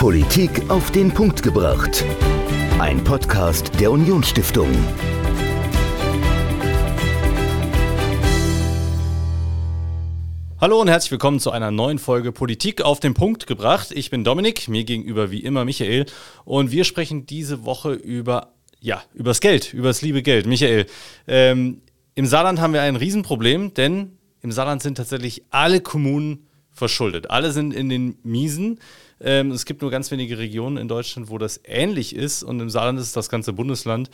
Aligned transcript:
Politik 0.00 0.70
auf 0.70 0.90
den 0.92 1.12
Punkt 1.12 1.42
gebracht. 1.42 2.06
Ein 2.78 3.04
Podcast 3.04 3.78
der 3.78 3.92
Unionsstiftung. 3.92 4.70
Hallo 10.58 10.80
und 10.80 10.88
herzlich 10.88 11.10
willkommen 11.10 11.38
zu 11.38 11.50
einer 11.50 11.70
neuen 11.70 11.98
Folge 11.98 12.32
Politik 12.32 12.80
auf 12.80 12.98
den 12.98 13.12
Punkt 13.12 13.46
gebracht. 13.46 13.92
Ich 13.92 14.08
bin 14.08 14.24
Dominik, 14.24 14.68
mir 14.68 14.84
gegenüber 14.84 15.30
wie 15.30 15.40
immer 15.40 15.66
Michael 15.66 16.06
und 16.46 16.70
wir 16.70 16.84
sprechen 16.84 17.26
diese 17.26 17.66
Woche 17.66 17.92
über 17.92 18.54
ja, 18.80 19.02
übers 19.12 19.40
Geld, 19.40 19.74
übers 19.74 20.00
liebe 20.00 20.22
Geld. 20.22 20.46
Michael, 20.46 20.86
ähm, 21.28 21.82
im 22.14 22.24
Saarland 22.24 22.58
haben 22.58 22.72
wir 22.72 22.80
ein 22.80 22.96
Riesenproblem, 22.96 23.74
denn 23.74 24.12
im 24.40 24.50
Saarland 24.50 24.80
sind 24.80 24.94
tatsächlich 24.94 25.42
alle 25.50 25.82
Kommunen 25.82 26.46
verschuldet. 26.70 27.30
Alle 27.30 27.52
sind 27.52 27.74
in 27.74 27.90
den 27.90 28.16
Miesen. 28.22 28.80
Ähm, 29.20 29.50
es 29.50 29.64
gibt 29.64 29.82
nur 29.82 29.90
ganz 29.90 30.10
wenige 30.10 30.38
Regionen 30.38 30.76
in 30.76 30.88
Deutschland, 30.88 31.28
wo 31.28 31.38
das 31.38 31.60
ähnlich 31.64 32.14
ist. 32.14 32.42
Und 32.42 32.60
im 32.60 32.70
Saarland 32.70 32.98
ist 32.98 33.16
das 33.16 33.28
ganze 33.28 33.52
Bundesland. 33.52 34.10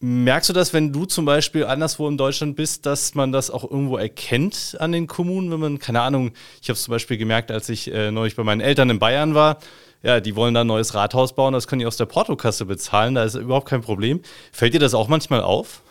Merkst 0.00 0.48
du 0.48 0.52
das, 0.52 0.72
wenn 0.72 0.92
du 0.92 1.06
zum 1.06 1.24
Beispiel 1.24 1.64
anderswo 1.64 2.06
in 2.08 2.16
Deutschland 2.16 2.54
bist, 2.54 2.86
dass 2.86 3.16
man 3.16 3.32
das 3.32 3.50
auch 3.50 3.68
irgendwo 3.68 3.96
erkennt 3.96 4.76
an 4.78 4.92
den 4.92 5.08
Kommunen, 5.08 5.50
wenn 5.50 5.58
man, 5.58 5.78
keine 5.80 6.02
Ahnung, 6.02 6.30
ich 6.62 6.68
habe 6.68 6.76
es 6.76 6.84
zum 6.84 6.92
Beispiel 6.92 7.18
gemerkt, 7.18 7.50
als 7.50 7.68
ich 7.68 7.92
äh, 7.92 8.12
neulich 8.12 8.36
bei 8.36 8.44
meinen 8.44 8.60
Eltern 8.60 8.90
in 8.90 9.00
Bayern 9.00 9.34
war, 9.34 9.58
ja, 10.04 10.20
die 10.20 10.36
wollen 10.36 10.54
da 10.54 10.60
ein 10.60 10.68
neues 10.68 10.94
Rathaus 10.94 11.34
bauen, 11.34 11.52
das 11.52 11.66
können 11.66 11.80
die 11.80 11.86
aus 11.86 11.96
der 11.96 12.06
Portokasse 12.06 12.64
bezahlen, 12.64 13.16
da 13.16 13.24
ist 13.24 13.34
überhaupt 13.34 13.68
kein 13.68 13.80
Problem. 13.80 14.20
Fällt 14.52 14.74
dir 14.74 14.78
das 14.78 14.94
auch 14.94 15.08
manchmal 15.08 15.40
auf? 15.40 15.82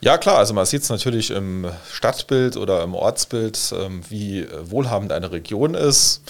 Ja, 0.00 0.16
klar, 0.16 0.38
also 0.38 0.54
man 0.54 0.64
sieht 0.64 0.82
es 0.82 0.88
natürlich 0.88 1.30
im 1.30 1.66
Stadtbild 1.92 2.56
oder 2.56 2.82
im 2.82 2.94
Ortsbild, 2.94 3.74
ähm, 3.76 4.00
wie 4.08 4.46
wohlhabend 4.62 5.12
eine 5.12 5.32
Region 5.32 5.74
ist. 5.74 6.22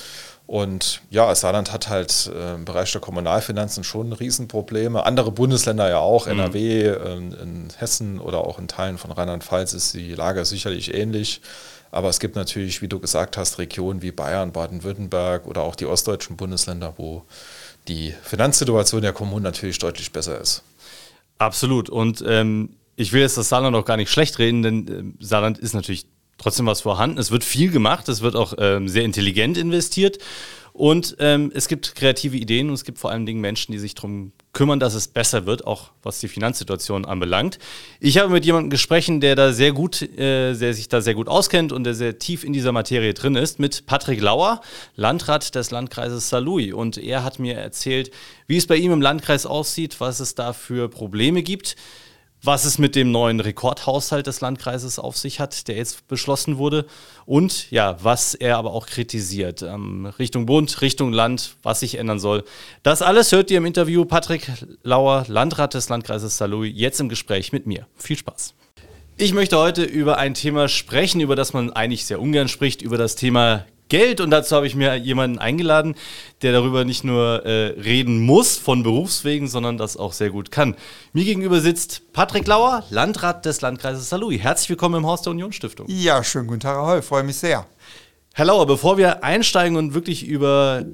Und 0.48 1.02
ja, 1.10 1.34
Saarland 1.34 1.74
hat 1.74 1.90
halt 1.90 2.32
äh, 2.34 2.54
im 2.54 2.64
Bereich 2.64 2.90
der 2.90 3.02
Kommunalfinanzen 3.02 3.84
schon 3.84 4.14
Riesenprobleme. 4.14 5.04
Andere 5.04 5.30
Bundesländer 5.30 5.90
ja 5.90 5.98
auch, 5.98 6.24
mhm. 6.24 6.32
NRW, 6.32 6.86
ähm, 6.86 7.34
in 7.34 7.68
Hessen 7.76 8.18
oder 8.18 8.38
auch 8.38 8.58
in 8.58 8.66
Teilen 8.66 8.96
von 8.96 9.12
Rheinland-Pfalz 9.12 9.74
ist 9.74 9.92
die 9.92 10.14
Lage 10.14 10.46
sicherlich 10.46 10.94
ähnlich. 10.94 11.42
Aber 11.90 12.08
es 12.08 12.18
gibt 12.18 12.34
natürlich, 12.34 12.80
wie 12.80 12.88
du 12.88 12.98
gesagt 12.98 13.36
hast, 13.36 13.58
Regionen 13.58 14.00
wie 14.00 14.10
Bayern, 14.10 14.52
Baden-Württemberg 14.52 15.46
oder 15.46 15.60
auch 15.60 15.76
die 15.76 15.84
ostdeutschen 15.84 16.38
Bundesländer, 16.38 16.94
wo 16.96 17.24
die 17.86 18.14
Finanzsituation 18.22 19.02
der 19.02 19.12
Kommunen 19.12 19.42
natürlich 19.42 19.78
deutlich 19.78 20.12
besser 20.12 20.40
ist. 20.40 20.62
Absolut. 21.36 21.90
Und 21.90 22.24
ähm, 22.26 22.70
ich 22.96 23.12
will 23.12 23.20
jetzt 23.20 23.36
das 23.36 23.50
Saarland 23.50 23.76
auch 23.76 23.84
gar 23.84 23.98
nicht 23.98 24.10
schlecht 24.10 24.38
reden, 24.38 24.62
denn 24.62 24.88
äh, 25.20 25.22
Saarland 25.22 25.58
ist 25.58 25.74
natürlich 25.74 26.06
trotzdem 26.38 26.66
was 26.66 26.80
vorhanden. 26.80 27.18
Es 27.18 27.30
wird 27.30 27.44
viel 27.44 27.70
gemacht, 27.70 28.08
es 28.08 28.22
wird 28.22 28.36
auch 28.36 28.54
ähm, 28.58 28.88
sehr 28.88 29.04
intelligent 29.04 29.58
investiert 29.58 30.18
und 30.78 31.16
ähm, 31.18 31.50
es 31.52 31.66
gibt 31.66 31.96
kreative 31.96 32.36
Ideen 32.36 32.68
und 32.68 32.74
es 32.74 32.84
gibt 32.84 33.00
vor 33.00 33.10
allen 33.10 33.26
Dingen 33.26 33.40
Menschen, 33.40 33.72
die 33.72 33.80
sich 33.80 33.96
darum 33.96 34.30
kümmern, 34.52 34.78
dass 34.78 34.94
es 34.94 35.08
besser 35.08 35.44
wird, 35.44 35.66
auch 35.66 35.90
was 36.04 36.20
die 36.20 36.28
Finanzsituation 36.28 37.04
anbelangt. 37.04 37.58
Ich 37.98 38.16
habe 38.18 38.32
mit 38.32 38.44
jemandem 38.44 38.70
gesprochen, 38.70 39.20
der 39.20 39.34
da 39.34 39.52
sehr 39.52 39.72
gut, 39.72 40.02
äh, 40.02 40.54
der 40.54 40.74
sich 40.74 40.86
da 40.86 41.00
sehr 41.00 41.14
gut 41.14 41.26
auskennt 41.26 41.72
und 41.72 41.82
der 41.82 41.94
sehr 41.94 42.20
tief 42.20 42.44
in 42.44 42.52
dieser 42.52 42.70
Materie 42.70 43.12
drin 43.12 43.34
ist, 43.34 43.58
mit 43.58 43.86
Patrick 43.86 44.20
Lauer, 44.20 44.60
Landrat 44.94 45.56
des 45.56 45.72
Landkreises 45.72 46.28
Saarlouis. 46.28 46.72
Und 46.72 46.96
er 46.96 47.24
hat 47.24 47.40
mir 47.40 47.56
erzählt, 47.56 48.12
wie 48.46 48.56
es 48.56 48.68
bei 48.68 48.76
ihm 48.76 48.92
im 48.92 49.02
Landkreis 49.02 49.46
aussieht, 49.46 49.96
was 49.98 50.20
es 50.20 50.36
da 50.36 50.52
für 50.52 50.88
Probleme 50.88 51.42
gibt 51.42 51.74
was 52.42 52.64
es 52.64 52.78
mit 52.78 52.94
dem 52.94 53.10
neuen 53.10 53.40
Rekordhaushalt 53.40 54.26
des 54.26 54.40
Landkreises 54.40 54.98
auf 54.98 55.16
sich 55.16 55.40
hat, 55.40 55.68
der 55.68 55.76
jetzt 55.76 56.06
beschlossen 56.08 56.58
wurde 56.58 56.86
und 57.26 57.70
ja, 57.70 57.96
was 58.02 58.34
er 58.34 58.58
aber 58.58 58.72
auch 58.72 58.86
kritisiert 58.86 59.62
ähm, 59.62 60.06
Richtung 60.18 60.46
Bund, 60.46 60.80
Richtung 60.80 61.12
Land, 61.12 61.56
was 61.62 61.80
sich 61.80 61.96
ändern 61.96 62.20
soll. 62.20 62.44
Das 62.82 63.02
alles 63.02 63.32
hört 63.32 63.50
ihr 63.50 63.58
im 63.58 63.66
Interview 63.66 64.04
Patrick 64.04 64.50
Lauer, 64.82 65.24
Landrat 65.28 65.74
des 65.74 65.88
Landkreises 65.88 66.36
Saarlouis, 66.36 66.72
jetzt 66.74 67.00
im 67.00 67.08
Gespräch 67.08 67.52
mit 67.52 67.66
mir. 67.66 67.86
Viel 67.96 68.16
Spaß. 68.16 68.54
Ich 69.16 69.34
möchte 69.34 69.58
heute 69.58 69.82
über 69.82 70.18
ein 70.18 70.34
Thema 70.34 70.68
sprechen, 70.68 71.20
über 71.20 71.34
das 71.34 71.52
man 71.52 71.72
eigentlich 71.72 72.04
sehr 72.04 72.20
ungern 72.20 72.46
spricht, 72.46 72.82
über 72.82 72.96
das 72.96 73.16
Thema 73.16 73.64
Geld. 73.88 74.20
Und 74.20 74.30
dazu 74.30 74.56
habe 74.56 74.66
ich 74.66 74.74
mir 74.74 74.94
jemanden 74.96 75.38
eingeladen, 75.38 75.94
der 76.42 76.52
darüber 76.52 76.84
nicht 76.84 77.04
nur 77.04 77.44
äh, 77.44 77.80
reden 77.80 78.20
muss 78.20 78.56
von 78.56 78.82
Berufswegen, 78.82 79.48
sondern 79.48 79.76
das 79.76 79.96
auch 79.96 80.12
sehr 80.12 80.30
gut 80.30 80.50
kann. 80.50 80.76
Mir 81.12 81.24
gegenüber 81.24 81.60
sitzt 81.60 82.12
Patrick 82.12 82.46
Lauer, 82.46 82.84
Landrat 82.90 83.44
des 83.44 83.60
Landkreises 83.60 84.08
Saarlouis. 84.08 84.40
Herzlich 84.40 84.70
willkommen 84.70 84.96
im 84.96 85.06
Haus 85.06 85.22
der 85.22 85.32
Unionsstiftung. 85.32 85.86
Ja, 85.88 86.22
schönen 86.22 86.46
guten 86.46 86.60
Tag, 86.60 86.76
Herr 86.86 87.02
freue 87.02 87.22
mich 87.22 87.36
sehr. 87.36 87.66
Herr 88.34 88.44
Lauer, 88.44 88.66
bevor 88.66 88.98
wir 88.98 89.24
einsteigen 89.24 89.76
und 89.76 89.94
wirklich 89.94 90.24
über 90.24 90.84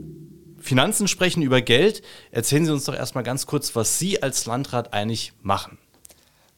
Finanzen 0.58 1.08
sprechen, 1.08 1.42
über 1.42 1.60
Geld, 1.60 2.02
erzählen 2.30 2.64
Sie 2.64 2.72
uns 2.72 2.84
doch 2.84 2.94
erstmal 2.94 3.22
ganz 3.22 3.44
kurz, 3.46 3.76
was 3.76 3.98
Sie 3.98 4.22
als 4.22 4.46
Landrat 4.46 4.94
eigentlich 4.94 5.34
machen. 5.42 5.76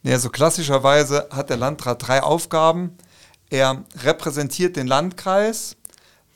Ja, 0.04 0.20
so 0.20 0.30
klassischerweise 0.30 1.26
hat 1.30 1.50
der 1.50 1.56
Landrat 1.56 2.06
drei 2.06 2.22
Aufgaben. 2.22 2.96
Er 3.50 3.84
repräsentiert 4.04 4.76
den 4.76 4.86
Landkreis, 4.86 5.76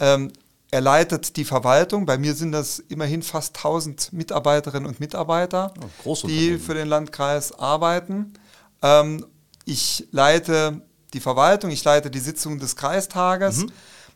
ähm, 0.01 0.33
er 0.73 0.81
leitet 0.81 1.37
die 1.37 1.45
Verwaltung. 1.45 2.07
Bei 2.07 2.17
mir 2.17 2.35
sind 2.35 2.53
das 2.53 2.79
immerhin 2.79 3.23
fast 3.23 3.57
1000 3.57 4.13
Mitarbeiterinnen 4.13 4.89
und 4.89 5.01
Mitarbeiter, 5.01 5.75
oh, 6.05 6.17
die 6.25 6.59
für 6.59 6.75
den 6.75 6.89
Landkreis 6.89 7.53
arbeiten. 7.59 8.35
Ähm, 8.83 9.27
ich 9.65 10.07
leite 10.11 10.83
die 11.13 11.21
Verwaltung, 11.21 11.71
ich 11.71 11.85
leite 11.85 12.11
die 12.11 12.21
Sitzung 12.21 12.59
des 12.59 12.77
Kreistages, 12.77 13.59
mhm. 13.59 13.73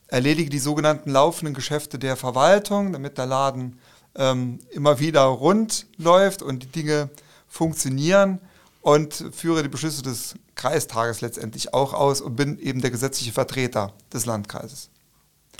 erledige 0.07 0.49
die 0.49 0.59
sogenannten 0.59 1.11
laufenden 1.11 1.53
Geschäfte 1.53 1.99
der 1.99 2.15
Verwaltung, 2.15 2.93
damit 2.93 3.17
der 3.17 3.25
Laden 3.25 3.79
ähm, 4.15 4.59
immer 4.71 4.99
wieder 4.99 5.23
rund 5.23 5.87
läuft 5.97 6.41
und 6.41 6.63
die 6.63 6.67
Dinge 6.67 7.09
funktionieren 7.49 8.39
und 8.81 9.13
führe 9.33 9.61
die 9.61 9.69
Beschlüsse 9.69 10.03
des 10.03 10.35
Kreistages 10.55 11.19
letztendlich 11.19 11.73
auch 11.73 11.93
aus 11.93 12.21
und 12.21 12.37
bin 12.37 12.57
eben 12.59 12.81
der 12.81 12.91
gesetzliche 12.91 13.33
Vertreter 13.33 13.93
des 14.13 14.25
Landkreises. 14.25 14.89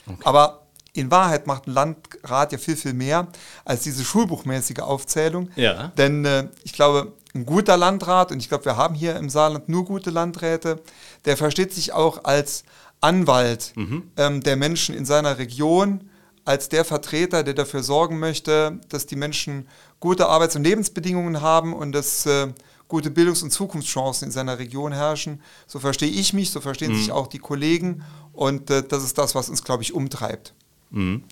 Okay. 0.08 0.22
Aber 0.24 0.62
in 0.94 1.12
Wahrheit 1.12 1.46
macht 1.46 1.68
ein 1.68 1.74
Landrat 1.74 2.52
ja 2.52 2.58
viel, 2.58 2.76
viel 2.76 2.94
mehr 2.94 3.28
als 3.66 3.84
diese 3.84 4.04
schulbuchmäßige 4.04 4.80
Aufzählung. 4.80 5.50
Ja. 5.56 5.92
Denn 5.98 6.26
äh, 6.26 6.48
ich 6.64 6.74
glaube, 6.74 7.14
ein 7.34 7.46
guter 7.46 7.76
Landrat, 7.76 8.32
und 8.32 8.40
ich 8.40 8.48
glaube, 8.48 8.66
wir 8.66 8.78
haben 8.78 8.96
hier 8.96 9.18
im 9.18 9.30
Saarland 9.30 9.68
nur 9.68 9.84
gute 9.86 10.10
Landräte, 10.10 10.82
der 11.26 11.36
versteht 11.36 11.74
sich 11.74 11.92
auch 11.92 12.24
als 12.24 12.64
Anwalt 13.02 13.74
mhm. 13.76 14.12
ähm, 14.16 14.42
der 14.42 14.56
Menschen 14.56 14.96
in 14.96 15.06
seiner 15.06 15.38
Region, 15.38 16.10
als 16.46 16.70
der 16.70 16.86
Vertreter, 16.86 17.44
der 17.44 17.56
dafür 17.56 17.84
sorgen 17.84 18.20
möchte, 18.20 18.80
dass 18.90 19.06
die 19.06 19.16
Menschen 19.16 19.68
gute 20.00 20.28
Arbeits- 20.28 20.56
und 20.56 20.64
Lebensbedingungen 20.64 21.42
haben 21.42 21.74
und 21.74 21.92
dass 21.92 22.26
äh, 22.26 22.48
gute 22.88 23.10
Bildungs- 23.10 23.44
und 23.44 23.52
Zukunftschancen 23.52 24.28
in 24.28 24.32
seiner 24.32 24.60
Region 24.60 24.92
herrschen. 24.92 25.42
So 25.68 25.80
verstehe 25.80 26.10
ich 26.10 26.34
mich, 26.34 26.52
so 26.52 26.62
verstehen 26.62 26.92
mhm. 26.92 26.98
sich 26.98 27.12
auch 27.12 27.28
die 27.28 27.40
Kollegen. 27.40 28.04
Und 28.34 28.70
äh, 28.70 28.84
das 28.84 29.04
ist 29.04 29.18
das, 29.18 29.36
was 29.36 29.50
uns, 29.50 29.64
glaube 29.64 29.84
ich, 29.84 29.94
umtreibt. 29.94 30.54
Mhm. 30.92 31.24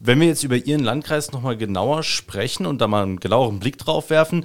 Wenn 0.00 0.20
wir 0.20 0.28
jetzt 0.28 0.44
über 0.44 0.56
Ihren 0.56 0.82
Landkreis 0.82 1.30
nochmal 1.30 1.56
genauer 1.56 2.02
sprechen 2.02 2.66
und 2.66 2.80
da 2.80 2.88
mal 2.88 3.02
einen 3.02 3.20
genaueren 3.20 3.60
Blick 3.60 3.78
drauf 3.78 4.10
werfen, 4.10 4.44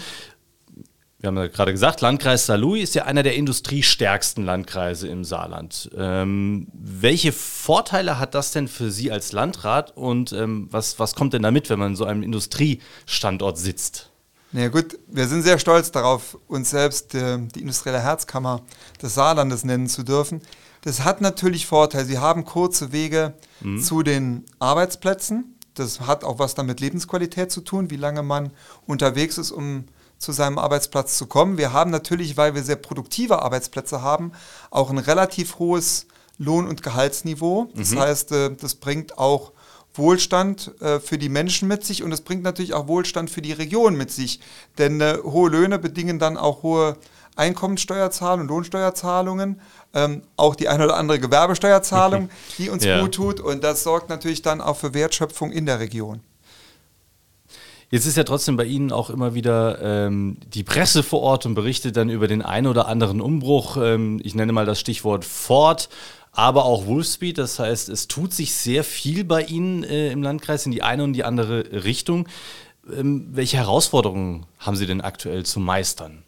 wir 1.25 1.29
haben 1.29 1.37
ja 1.37 1.47
gerade 1.47 1.71
gesagt, 1.71 2.01
Landkreis 2.01 2.45
Saarlouis 2.45 2.83
ist 2.83 2.93
ja 2.93 3.05
einer 3.05 3.23
der 3.23 3.35
industriestärksten 3.35 4.45
Landkreise 4.45 5.07
im 5.07 5.23
Saarland. 5.23 5.89
Ähm, 5.97 6.67
welche 6.73 7.31
Vorteile 7.31 8.19
hat 8.19 8.35
das 8.35 8.51
denn 8.51 8.67
für 8.67 8.91
Sie 8.91 9.11
als 9.11 9.31
Landrat 9.31 9.97
und 9.97 10.33
ähm, 10.33 10.67
was, 10.69 10.99
was 10.99 11.15
kommt 11.15 11.33
denn 11.33 11.41
damit, 11.41 11.71
wenn 11.71 11.79
man 11.79 11.91
in 11.91 11.95
so 11.95 12.05
einem 12.05 12.21
Industriestandort 12.21 13.57
sitzt? 13.57 14.11
Na 14.55 14.61
ja, 14.61 14.67
gut, 14.69 14.97
wir 15.07 15.27
sind 15.27 15.41
sehr 15.43 15.59
stolz 15.59 15.91
darauf, 15.91 16.37
uns 16.47 16.69
selbst 16.69 17.13
äh, 17.13 17.39
die 17.39 17.59
industrielle 17.59 17.99
Herzkammer 17.99 18.61
des 19.01 19.13
Saarlandes 19.13 19.65
nennen 19.65 19.89
zu 19.89 20.03
dürfen. 20.03 20.41
Das 20.79 21.03
hat 21.03 21.19
natürlich 21.19 21.67
Vorteile. 21.67 22.05
Sie 22.05 22.19
haben 22.19 22.45
kurze 22.45 22.93
Wege 22.93 23.33
mhm. 23.59 23.81
zu 23.81 24.01
den 24.01 24.45
Arbeitsplätzen. 24.59 25.57
Das 25.73 25.99
hat 25.99 26.23
auch 26.23 26.39
was 26.39 26.55
damit 26.55 26.79
Lebensqualität 26.79 27.51
zu 27.51 27.59
tun, 27.59 27.89
wie 27.89 27.97
lange 27.97 28.23
man 28.23 28.51
unterwegs 28.87 29.37
ist, 29.37 29.51
um 29.51 29.87
zu 30.19 30.31
seinem 30.31 30.57
Arbeitsplatz 30.57 31.17
zu 31.17 31.25
kommen. 31.25 31.57
Wir 31.57 31.73
haben 31.73 31.91
natürlich, 31.91 32.37
weil 32.37 32.55
wir 32.55 32.63
sehr 32.63 32.77
produktive 32.77 33.41
Arbeitsplätze 33.41 34.01
haben, 34.03 34.31
auch 34.71 34.89
ein 34.89 34.99
relativ 34.99 35.59
hohes 35.59 36.07
Lohn- 36.37 36.69
und 36.69 36.81
Gehaltsniveau. 36.81 37.67
Das 37.75 37.91
mhm. 37.91 37.99
heißt, 37.99 38.31
äh, 38.31 38.55
das 38.55 38.75
bringt 38.75 39.17
auch 39.17 39.51
Wohlstand 39.97 40.71
äh, 40.81 40.99
für 40.99 41.17
die 41.17 41.29
Menschen 41.29 41.67
mit 41.67 41.83
sich 41.83 42.03
und 42.03 42.11
es 42.11 42.21
bringt 42.21 42.43
natürlich 42.43 42.73
auch 42.73 42.87
Wohlstand 42.87 43.29
für 43.29 43.41
die 43.41 43.53
Region 43.53 43.95
mit 43.95 44.11
sich. 44.11 44.39
Denn 44.77 45.01
äh, 45.01 45.17
hohe 45.23 45.49
Löhne 45.49 45.79
bedingen 45.79 46.19
dann 46.19 46.37
auch 46.37 46.63
hohe 46.63 46.97
Einkommensteuerzahlungen 47.35 48.43
und 48.43 48.55
Lohnsteuerzahlungen, 48.55 49.59
ähm, 49.93 50.23
auch 50.37 50.55
die 50.55 50.69
eine 50.69 50.85
oder 50.85 50.97
andere 50.97 51.19
Gewerbesteuerzahlung, 51.19 52.29
die 52.57 52.69
uns 52.69 52.83
ja. 52.85 53.01
gut 53.01 53.15
tut 53.15 53.39
und 53.39 53.63
das 53.63 53.83
sorgt 53.83 54.09
natürlich 54.09 54.41
dann 54.41 54.61
auch 54.61 54.77
für 54.77 54.93
Wertschöpfung 54.93 55.51
in 55.51 55.65
der 55.65 55.79
Region. 55.79 56.21
Jetzt 57.91 58.07
ist 58.07 58.17
ja 58.17 58.23
trotzdem 58.23 58.57
bei 58.57 58.65
Ihnen 58.65 58.91
auch 58.91 59.09
immer 59.09 59.35
wieder 59.35 59.79
ähm, 59.81 60.37
die 60.53 60.63
Presse 60.63 61.03
vor 61.03 61.21
Ort 61.21 61.45
und 61.45 61.53
berichtet 61.53 61.95
dann 61.95 62.09
über 62.09 62.27
den 62.27 62.41
einen 62.41 62.67
oder 62.67 62.87
anderen 62.87 63.21
Umbruch. 63.21 63.77
Ähm, 63.77 64.19
ich 64.23 64.33
nenne 64.33 64.53
mal 64.53 64.65
das 64.65 64.79
Stichwort 64.79 65.23
Ford 65.23 65.89
aber 66.35 66.65
auch 66.65 66.85
Wolfspeed. 66.85 67.37
Das 67.37 67.59
heißt, 67.59 67.89
es 67.89 68.07
tut 68.07 68.33
sich 68.33 68.53
sehr 68.53 68.83
viel 68.83 69.23
bei 69.23 69.43
Ihnen 69.43 69.83
äh, 69.83 70.11
im 70.11 70.21
Landkreis 70.21 70.65
in 70.65 70.71
die 70.71 70.83
eine 70.83 71.03
und 71.03 71.13
die 71.13 71.23
andere 71.23 71.83
Richtung. 71.83 72.27
Ähm, 72.91 73.27
welche 73.31 73.57
Herausforderungen 73.57 74.45
haben 74.59 74.75
Sie 74.75 74.85
denn 74.85 75.01
aktuell 75.01 75.45
zu 75.45 75.59
meistern? 75.59 76.23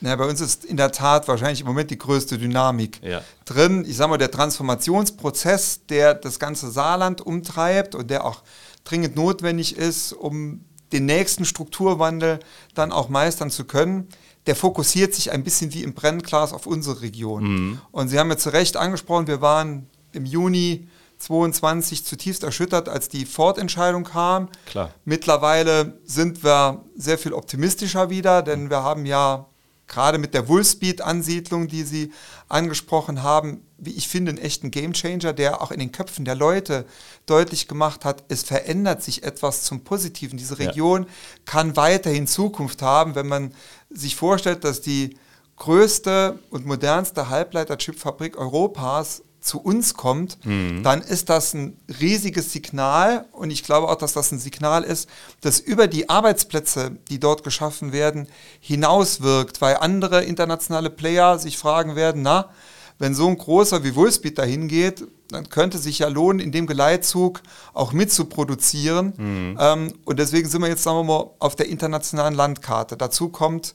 Ja, 0.00 0.16
bei 0.16 0.24
uns 0.24 0.40
ist 0.40 0.64
in 0.64 0.78
der 0.78 0.92
Tat 0.92 1.28
wahrscheinlich 1.28 1.60
im 1.60 1.66
Moment 1.66 1.90
die 1.90 1.98
größte 1.98 2.38
Dynamik 2.38 3.02
ja. 3.02 3.22
drin. 3.44 3.84
Ich 3.86 3.96
sage 3.96 4.10
mal, 4.10 4.16
der 4.16 4.30
Transformationsprozess, 4.30 5.86
der 5.90 6.14
das 6.14 6.38
ganze 6.38 6.70
Saarland 6.70 7.20
umtreibt 7.20 7.94
und 7.94 8.08
der 8.08 8.24
auch 8.24 8.42
dringend 8.84 9.14
notwendig 9.14 9.76
ist, 9.76 10.14
um 10.14 10.64
den 10.92 11.04
nächsten 11.04 11.44
Strukturwandel 11.44 12.40
dann 12.74 12.92
auch 12.92 13.10
meistern 13.10 13.50
zu 13.50 13.64
können, 13.64 14.08
der 14.50 14.56
fokussiert 14.56 15.14
sich 15.14 15.30
ein 15.30 15.44
bisschen 15.44 15.72
wie 15.72 15.84
im 15.84 15.94
Brennglas 15.94 16.52
auf 16.52 16.66
unsere 16.66 17.02
Region. 17.02 17.44
Mhm. 17.44 17.80
Und 17.92 18.08
Sie 18.08 18.18
haben 18.18 18.28
ja 18.30 18.36
zu 18.36 18.48
Recht 18.48 18.76
angesprochen, 18.76 19.28
wir 19.28 19.40
waren 19.40 19.86
im 20.10 20.26
Juni 20.26 20.88
22 21.18 22.04
zutiefst 22.04 22.42
erschüttert, 22.42 22.88
als 22.88 23.08
die 23.08 23.26
Ford-Entscheidung 23.26 24.02
kam. 24.02 24.48
Klar. 24.66 24.90
Mittlerweile 25.04 26.00
sind 26.04 26.42
wir 26.42 26.84
sehr 26.96 27.16
viel 27.16 27.32
optimistischer 27.32 28.10
wieder, 28.10 28.42
denn 28.42 28.70
wir 28.70 28.82
haben 28.82 29.06
ja 29.06 29.46
gerade 29.90 30.18
mit 30.18 30.32
der 30.32 30.48
Wolfspeed-Ansiedlung, 30.48 31.68
die 31.68 31.82
Sie 31.82 32.12
angesprochen 32.48 33.22
haben, 33.22 33.62
wie 33.76 33.92
ich 33.92 34.08
finde, 34.08 34.30
einen 34.30 34.38
echten 34.38 34.70
Gamechanger, 34.70 35.32
der 35.32 35.60
auch 35.60 35.70
in 35.70 35.80
den 35.80 35.92
Köpfen 35.92 36.24
der 36.24 36.34
Leute 36.34 36.86
deutlich 37.26 37.68
gemacht 37.68 38.04
hat, 38.04 38.24
es 38.28 38.42
verändert 38.42 39.02
sich 39.02 39.24
etwas 39.24 39.64
zum 39.64 39.84
Positiven. 39.84 40.38
Diese 40.38 40.58
Region 40.58 41.02
ja. 41.02 41.08
kann 41.44 41.76
weiterhin 41.76 42.26
Zukunft 42.26 42.80
haben, 42.80 43.14
wenn 43.14 43.26
man 43.26 43.52
sich 43.90 44.16
vorstellt, 44.16 44.64
dass 44.64 44.80
die 44.80 45.16
größte 45.56 46.38
und 46.50 46.66
modernste 46.66 47.28
Halbleiterchipfabrik 47.28 48.38
Europas 48.38 49.22
zu 49.40 49.60
uns 49.60 49.94
kommt, 49.94 50.44
mhm. 50.44 50.82
dann 50.82 51.00
ist 51.00 51.28
das 51.28 51.54
ein 51.54 51.76
riesiges 52.00 52.52
Signal 52.52 53.26
und 53.32 53.50
ich 53.50 53.64
glaube 53.64 53.88
auch, 53.88 53.96
dass 53.96 54.12
das 54.12 54.32
ein 54.32 54.38
Signal 54.38 54.84
ist, 54.84 55.08
das 55.40 55.60
über 55.60 55.86
die 55.86 56.08
Arbeitsplätze, 56.08 56.98
die 57.08 57.18
dort 57.18 57.42
geschaffen 57.42 57.92
werden, 57.92 58.28
hinauswirkt, 58.60 59.60
weil 59.60 59.76
andere 59.76 60.24
internationale 60.24 60.90
Player 60.90 61.38
sich 61.38 61.56
fragen 61.56 61.96
werden, 61.96 62.22
na, 62.22 62.50
wenn 62.98 63.14
so 63.14 63.26
ein 63.28 63.38
großer 63.38 63.82
wie 63.82 63.96
Wolfspeed 63.96 64.38
dahin 64.38 64.68
geht, 64.68 65.04
dann 65.28 65.48
könnte 65.48 65.78
sich 65.78 66.00
ja 66.00 66.08
lohnen, 66.08 66.38
in 66.38 66.52
dem 66.52 66.66
Geleitzug 66.66 67.40
auch 67.72 67.92
mitzuproduzieren. 67.92 69.14
Mhm. 69.16 69.58
Ähm, 69.58 69.94
und 70.04 70.18
deswegen 70.18 70.48
sind 70.48 70.60
wir 70.60 70.68
jetzt, 70.68 70.82
sagen 70.82 70.98
wir 70.98 71.04
mal, 71.04 71.30
auf 71.38 71.56
der 71.56 71.68
internationalen 71.68 72.34
Landkarte. 72.34 72.98
Dazu 72.98 73.30
kommt 73.30 73.72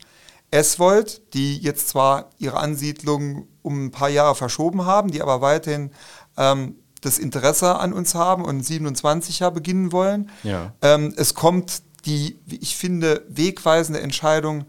Eswold, 0.52 1.34
die 1.34 1.58
jetzt 1.58 1.90
zwar 1.90 2.30
ihre 2.38 2.58
Ansiedlung 2.58 3.48
um 3.62 3.86
ein 3.86 3.92
paar 3.92 4.10
Jahre 4.10 4.36
verschoben 4.36 4.86
haben, 4.86 5.12
die 5.12 5.22
aber 5.22 5.42
weiterhin 5.42 5.92
ähm, 6.38 6.76
das 7.02 7.20
Interesse 7.20 7.78
an 7.80 7.94
uns 7.94 8.16
haben 8.16 8.46
und 8.46 8.64
27 8.64 9.40
Jahre 9.40 9.54
beginnen 9.54 9.92
wollen. 9.92 10.30
Ja. 10.44 10.74
Ähm, 10.82 11.14
es 11.18 11.34
kommt 11.34 11.84
die, 12.06 12.40
wie 12.46 12.58
ich 12.58 12.76
finde, 12.76 13.26
wegweisende 13.28 14.02
Entscheidung 14.02 14.66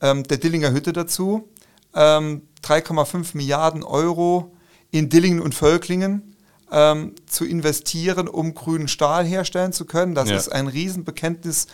ähm, 0.00 0.22
der 0.24 0.38
Dillinger 0.38 0.72
Hütte 0.72 0.92
dazu. 0.92 1.48
3,5 1.94 3.14
ähm, 3.14 3.24
Milliarden 3.34 3.82
Euro 3.82 4.54
in 4.90 5.08
Dillingen 5.08 5.40
und 5.40 5.54
Völklingen 5.54 6.35
ähm, 6.72 7.14
zu 7.26 7.44
investieren, 7.44 8.28
um 8.28 8.54
grünen 8.54 8.88
Stahl 8.88 9.24
herstellen 9.24 9.72
zu 9.72 9.84
können. 9.84 10.14
Das 10.14 10.28
ja. 10.28 10.36
ist 10.36 10.48
ein 10.48 10.66
Riesenbekenntnis 10.66 11.66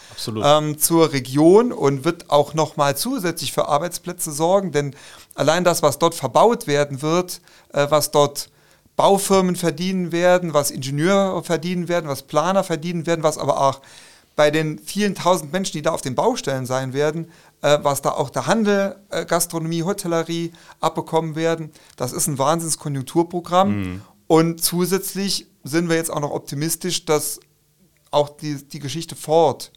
ähm, 0.42 0.78
zur 0.78 1.12
Region 1.12 1.72
und 1.72 2.04
wird 2.04 2.30
auch 2.30 2.54
nochmal 2.54 2.96
zusätzlich 2.96 3.52
für 3.52 3.68
Arbeitsplätze 3.68 4.32
sorgen, 4.32 4.72
denn 4.72 4.94
allein 5.34 5.64
das, 5.64 5.82
was 5.82 5.98
dort 5.98 6.14
verbaut 6.14 6.66
werden 6.66 7.02
wird, 7.02 7.40
äh, 7.72 7.86
was 7.88 8.10
dort 8.10 8.50
Baufirmen 8.96 9.56
verdienen 9.56 10.12
werden, 10.12 10.52
was 10.52 10.70
Ingenieure 10.70 11.42
verdienen 11.42 11.88
werden, 11.88 12.08
was 12.08 12.22
Planer 12.22 12.62
verdienen 12.62 13.06
werden, 13.06 13.22
was 13.22 13.38
aber 13.38 13.60
auch 13.60 13.80
bei 14.36 14.50
den 14.50 14.78
vielen 14.78 15.14
tausend 15.14 15.52
Menschen, 15.52 15.72
die 15.72 15.82
da 15.82 15.92
auf 15.92 16.00
den 16.00 16.14
Baustellen 16.14 16.66
sein 16.66 16.92
werden, 16.92 17.30
äh, 17.60 17.78
was 17.82 18.02
da 18.02 18.12
auch 18.12 18.30
der 18.30 18.46
Handel, 18.46 18.96
äh, 19.10 19.24
Gastronomie, 19.24 19.82
Hotellerie 19.82 20.52
abbekommen 20.80 21.36
werden, 21.36 21.70
das 21.96 22.12
ist 22.12 22.26
ein 22.26 22.38
Wahnsinnskonjunkturprogramm. 22.38 23.68
Mhm. 23.70 24.02
Und 24.32 24.64
zusätzlich 24.64 25.46
sind 25.62 25.90
wir 25.90 25.96
jetzt 25.96 26.10
auch 26.10 26.20
noch 26.20 26.30
optimistisch, 26.30 27.04
dass 27.04 27.38
auch 28.10 28.30
die, 28.30 28.66
die 28.66 28.78
Geschichte 28.78 29.14
Ford 29.14 29.72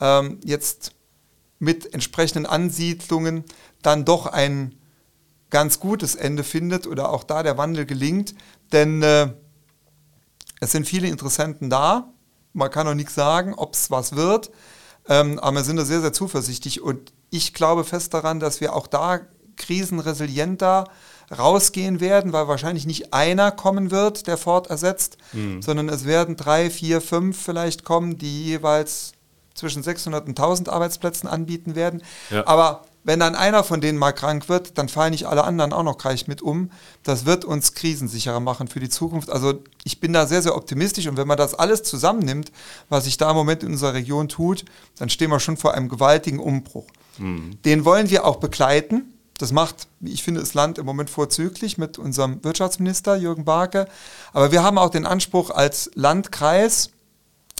ähm, 0.00 0.40
jetzt 0.42 0.92
mit 1.58 1.92
entsprechenden 1.92 2.46
Ansiedlungen 2.46 3.44
dann 3.82 4.06
doch 4.06 4.24
ein 4.24 4.74
ganz 5.50 5.80
gutes 5.80 6.14
Ende 6.14 6.44
findet 6.44 6.86
oder 6.86 7.10
auch 7.10 7.24
da 7.24 7.42
der 7.42 7.58
Wandel 7.58 7.84
gelingt. 7.84 8.34
Denn 8.72 9.02
äh, 9.02 9.34
es 10.60 10.72
sind 10.72 10.86
viele 10.86 11.08
Interessenten 11.08 11.68
da. 11.68 12.10
Man 12.54 12.70
kann 12.70 12.86
noch 12.86 12.94
nichts 12.94 13.14
sagen, 13.14 13.52
ob 13.52 13.74
es 13.74 13.90
was 13.90 14.16
wird. 14.16 14.50
Ähm, 15.10 15.38
aber 15.40 15.56
wir 15.56 15.64
sind 15.64 15.76
da 15.76 15.84
sehr, 15.84 16.00
sehr 16.00 16.14
zuversichtlich. 16.14 16.80
Und 16.80 17.12
ich 17.28 17.52
glaube 17.52 17.84
fest 17.84 18.14
daran, 18.14 18.40
dass 18.40 18.62
wir 18.62 18.74
auch 18.74 18.86
da 18.86 19.20
krisenresilienter 19.56 20.86
rausgehen 21.36 22.00
werden, 22.00 22.32
weil 22.32 22.48
wahrscheinlich 22.48 22.86
nicht 22.86 23.14
einer 23.14 23.52
kommen 23.52 23.90
wird, 23.90 24.26
der 24.26 24.36
Ford 24.36 24.68
ersetzt, 24.68 25.16
mhm. 25.32 25.62
sondern 25.62 25.88
es 25.88 26.04
werden 26.04 26.36
drei, 26.36 26.70
vier, 26.70 27.00
fünf 27.00 27.40
vielleicht 27.40 27.84
kommen, 27.84 28.18
die 28.18 28.44
jeweils 28.44 29.12
zwischen 29.54 29.82
600 29.82 30.26
und 30.26 30.38
1000 30.38 30.68
Arbeitsplätzen 30.68 31.28
anbieten 31.28 31.74
werden. 31.74 32.02
Ja. 32.30 32.46
Aber 32.46 32.82
wenn 33.02 33.20
dann 33.20 33.34
einer 33.34 33.64
von 33.64 33.80
denen 33.80 33.98
mal 33.98 34.12
krank 34.12 34.48
wird, 34.48 34.76
dann 34.76 34.88
fallen 34.88 35.12
nicht 35.12 35.26
alle 35.26 35.44
anderen 35.44 35.72
auch 35.72 35.82
noch 35.82 35.96
gleich 35.96 36.28
mit 36.28 36.42
um. 36.42 36.70
Das 37.02 37.24
wird 37.24 37.44
uns 37.44 37.74
krisensicherer 37.74 38.40
machen 38.40 38.68
für 38.68 38.80
die 38.80 38.90
Zukunft. 38.90 39.30
Also 39.30 39.62
ich 39.84 40.00
bin 40.00 40.12
da 40.12 40.26
sehr, 40.26 40.42
sehr 40.42 40.54
optimistisch 40.54 41.06
und 41.06 41.16
wenn 41.16 41.28
man 41.28 41.38
das 41.38 41.54
alles 41.54 41.82
zusammennimmt, 41.82 42.52
was 42.88 43.04
sich 43.04 43.16
da 43.16 43.30
im 43.30 43.36
Moment 43.36 43.62
in 43.62 43.72
unserer 43.72 43.94
Region 43.94 44.28
tut, 44.28 44.64
dann 44.98 45.08
stehen 45.08 45.30
wir 45.30 45.40
schon 45.40 45.56
vor 45.56 45.74
einem 45.74 45.88
gewaltigen 45.88 46.40
Umbruch. 46.40 46.86
Mhm. 47.18 47.58
Den 47.64 47.84
wollen 47.84 48.10
wir 48.10 48.26
auch 48.26 48.36
begleiten. 48.36 49.09
Das 49.40 49.52
macht, 49.52 49.88
wie 50.00 50.12
ich 50.12 50.22
finde, 50.22 50.40
das 50.40 50.52
Land 50.52 50.76
im 50.76 50.84
Moment 50.84 51.08
vorzüglich 51.08 51.78
mit 51.78 51.96
unserem 51.96 52.44
Wirtschaftsminister 52.44 53.16
Jürgen 53.16 53.46
Barke. 53.46 53.88
Aber 54.34 54.52
wir 54.52 54.62
haben 54.62 54.76
auch 54.76 54.90
den 54.90 55.06
Anspruch 55.06 55.48
als 55.48 55.90
Landkreis, 55.94 56.90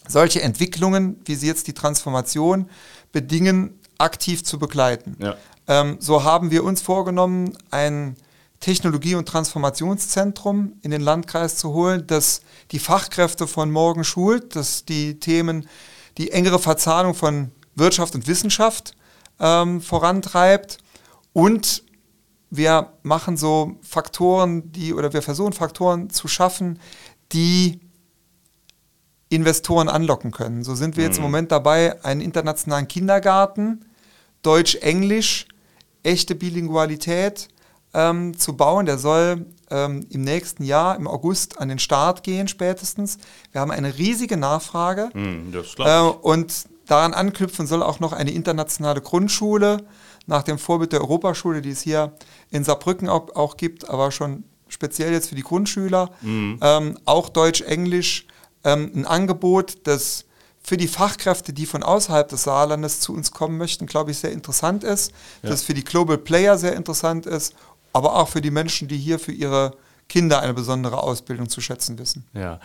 solche 0.06 0.42
Entwicklungen, 0.42 1.18
wie 1.24 1.36
sie 1.36 1.46
jetzt 1.46 1.68
die 1.68 1.72
Transformation 1.72 2.68
bedingen, 3.12 3.78
aktiv 3.96 4.44
zu 4.44 4.58
begleiten. 4.58 5.16
Ja. 5.20 5.36
Ähm, 5.68 5.96
so 6.00 6.22
haben 6.22 6.50
wir 6.50 6.64
uns 6.64 6.82
vorgenommen, 6.82 7.56
ein 7.70 8.14
Technologie- 8.60 9.14
und 9.14 9.26
Transformationszentrum 9.26 10.74
in 10.82 10.90
den 10.90 11.00
Landkreis 11.00 11.56
zu 11.56 11.72
holen, 11.72 12.06
das 12.06 12.42
die 12.72 12.78
Fachkräfte 12.78 13.46
von 13.46 13.70
morgen 13.70 14.04
schult, 14.04 14.54
das 14.54 14.84
die 14.84 15.18
Themen, 15.18 15.66
die 16.18 16.30
engere 16.30 16.58
Verzahnung 16.58 17.14
von 17.14 17.52
Wirtschaft 17.74 18.14
und 18.14 18.26
Wissenschaft 18.26 18.94
ähm, 19.38 19.80
vorantreibt 19.80 20.76
und 21.32 21.84
wir 22.50 22.94
machen 23.02 23.36
so 23.36 23.76
Faktoren, 23.82 24.72
die, 24.72 24.92
oder 24.92 25.12
wir 25.12 25.22
versuchen 25.22 25.52
Faktoren 25.52 26.10
zu 26.10 26.26
schaffen, 26.26 26.80
die 27.32 27.80
Investoren 29.28 29.88
anlocken 29.88 30.32
können. 30.32 30.64
So 30.64 30.74
sind 30.74 30.96
wir 30.96 31.04
jetzt 31.04 31.18
im 31.18 31.22
mhm. 31.22 31.30
Moment 31.30 31.52
dabei, 31.52 32.04
einen 32.04 32.20
internationalen 32.20 32.88
Kindergarten, 32.88 33.84
Deutsch-Englisch, 34.42 35.46
echte 36.02 36.34
Bilingualität 36.34 37.48
ähm, 37.94 38.36
zu 38.36 38.56
bauen. 38.56 38.86
Der 38.86 38.98
soll 38.98 39.46
ähm, 39.70 40.04
im 40.10 40.22
nächsten 40.22 40.64
Jahr, 40.64 40.96
im 40.96 41.06
August, 41.06 41.60
an 41.60 41.68
den 41.68 41.78
Start 41.78 42.24
gehen 42.24 42.48
spätestens. 42.48 43.18
Wir 43.52 43.60
haben 43.60 43.70
eine 43.70 43.96
riesige 43.96 44.36
Nachfrage. 44.36 45.10
Mm, 45.14 45.54
äh, 45.78 46.00
und 46.00 46.66
daran 46.86 47.14
anknüpfen 47.14 47.68
soll 47.68 47.84
auch 47.84 48.00
noch 48.00 48.12
eine 48.12 48.32
internationale 48.32 49.00
Grundschule 49.00 49.86
nach 50.26 50.42
dem 50.42 50.58
Vorbild 50.58 50.92
der 50.92 51.00
Europaschule, 51.00 51.62
die 51.62 51.70
es 51.70 51.82
hier 51.82 52.12
in 52.50 52.64
Saarbrücken 52.64 53.08
auch, 53.08 53.34
auch 53.34 53.56
gibt, 53.56 53.88
aber 53.88 54.10
schon 54.10 54.44
speziell 54.68 55.12
jetzt 55.12 55.28
für 55.28 55.34
die 55.34 55.42
Grundschüler, 55.42 56.10
mhm. 56.20 56.58
ähm, 56.62 56.98
auch 57.04 57.28
Deutsch, 57.28 57.62
Englisch, 57.62 58.26
ähm, 58.64 58.90
ein 58.94 59.06
Angebot, 59.06 59.78
das 59.84 60.24
für 60.62 60.76
die 60.76 60.88
Fachkräfte, 60.88 61.52
die 61.52 61.66
von 61.66 61.82
außerhalb 61.82 62.28
des 62.28 62.44
Saarlandes 62.44 63.00
zu 63.00 63.14
uns 63.14 63.30
kommen 63.30 63.58
möchten, 63.58 63.86
glaube 63.86 64.10
ich, 64.10 64.18
sehr 64.18 64.30
interessant 64.30 64.84
ist, 64.84 65.12
ja. 65.42 65.50
das 65.50 65.62
für 65.62 65.74
die 65.74 65.84
Global 65.84 66.18
Player 66.18 66.58
sehr 66.58 66.74
interessant 66.74 67.26
ist, 67.26 67.54
aber 67.92 68.16
auch 68.16 68.28
für 68.28 68.40
die 68.40 68.50
Menschen, 68.50 68.86
die 68.86 68.98
hier 68.98 69.18
für 69.18 69.32
ihre 69.32 69.76
Kinder 70.08 70.40
eine 70.40 70.54
besondere 70.54 71.02
Ausbildung 71.02 71.48
zu 71.48 71.60
schätzen 71.60 71.98
wissen. 71.98 72.26
Ja. 72.34 72.60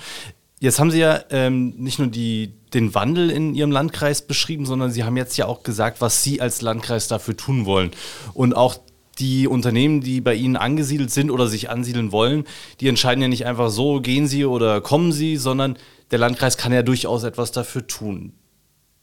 Jetzt 0.59 0.79
haben 0.79 0.91
Sie 0.91 0.99
ja 0.99 1.21
ähm, 1.31 1.73
nicht 1.77 1.99
nur 1.99 2.07
die, 2.07 2.53
den 2.73 2.95
Wandel 2.95 3.29
in 3.29 3.53
Ihrem 3.53 3.71
Landkreis 3.71 4.21
beschrieben, 4.21 4.65
sondern 4.65 4.91
Sie 4.91 5.03
haben 5.03 5.17
jetzt 5.17 5.37
ja 5.37 5.47
auch 5.47 5.63
gesagt, 5.63 6.01
was 6.01 6.23
Sie 6.23 6.39
als 6.39 6.61
Landkreis 6.61 7.07
dafür 7.07 7.35
tun 7.35 7.65
wollen. 7.65 7.91
Und 8.33 8.55
auch 8.55 8.77
die 9.19 9.47
Unternehmen, 9.47 10.01
die 10.01 10.21
bei 10.21 10.33
Ihnen 10.33 10.55
angesiedelt 10.55 11.11
sind 11.11 11.29
oder 11.29 11.47
sich 11.47 11.69
ansiedeln 11.69 12.11
wollen, 12.11 12.45
die 12.79 12.87
entscheiden 12.87 13.21
ja 13.21 13.27
nicht 13.27 13.45
einfach 13.45 13.69
so, 13.69 14.01
gehen 14.01 14.27
sie 14.27 14.45
oder 14.45 14.81
kommen 14.81 15.11
sie, 15.11 15.37
sondern 15.37 15.77
der 16.11 16.19
Landkreis 16.19 16.57
kann 16.57 16.73
ja 16.73 16.83
durchaus 16.83 17.23
etwas 17.23 17.51
dafür 17.51 17.87
tun. 17.87 18.33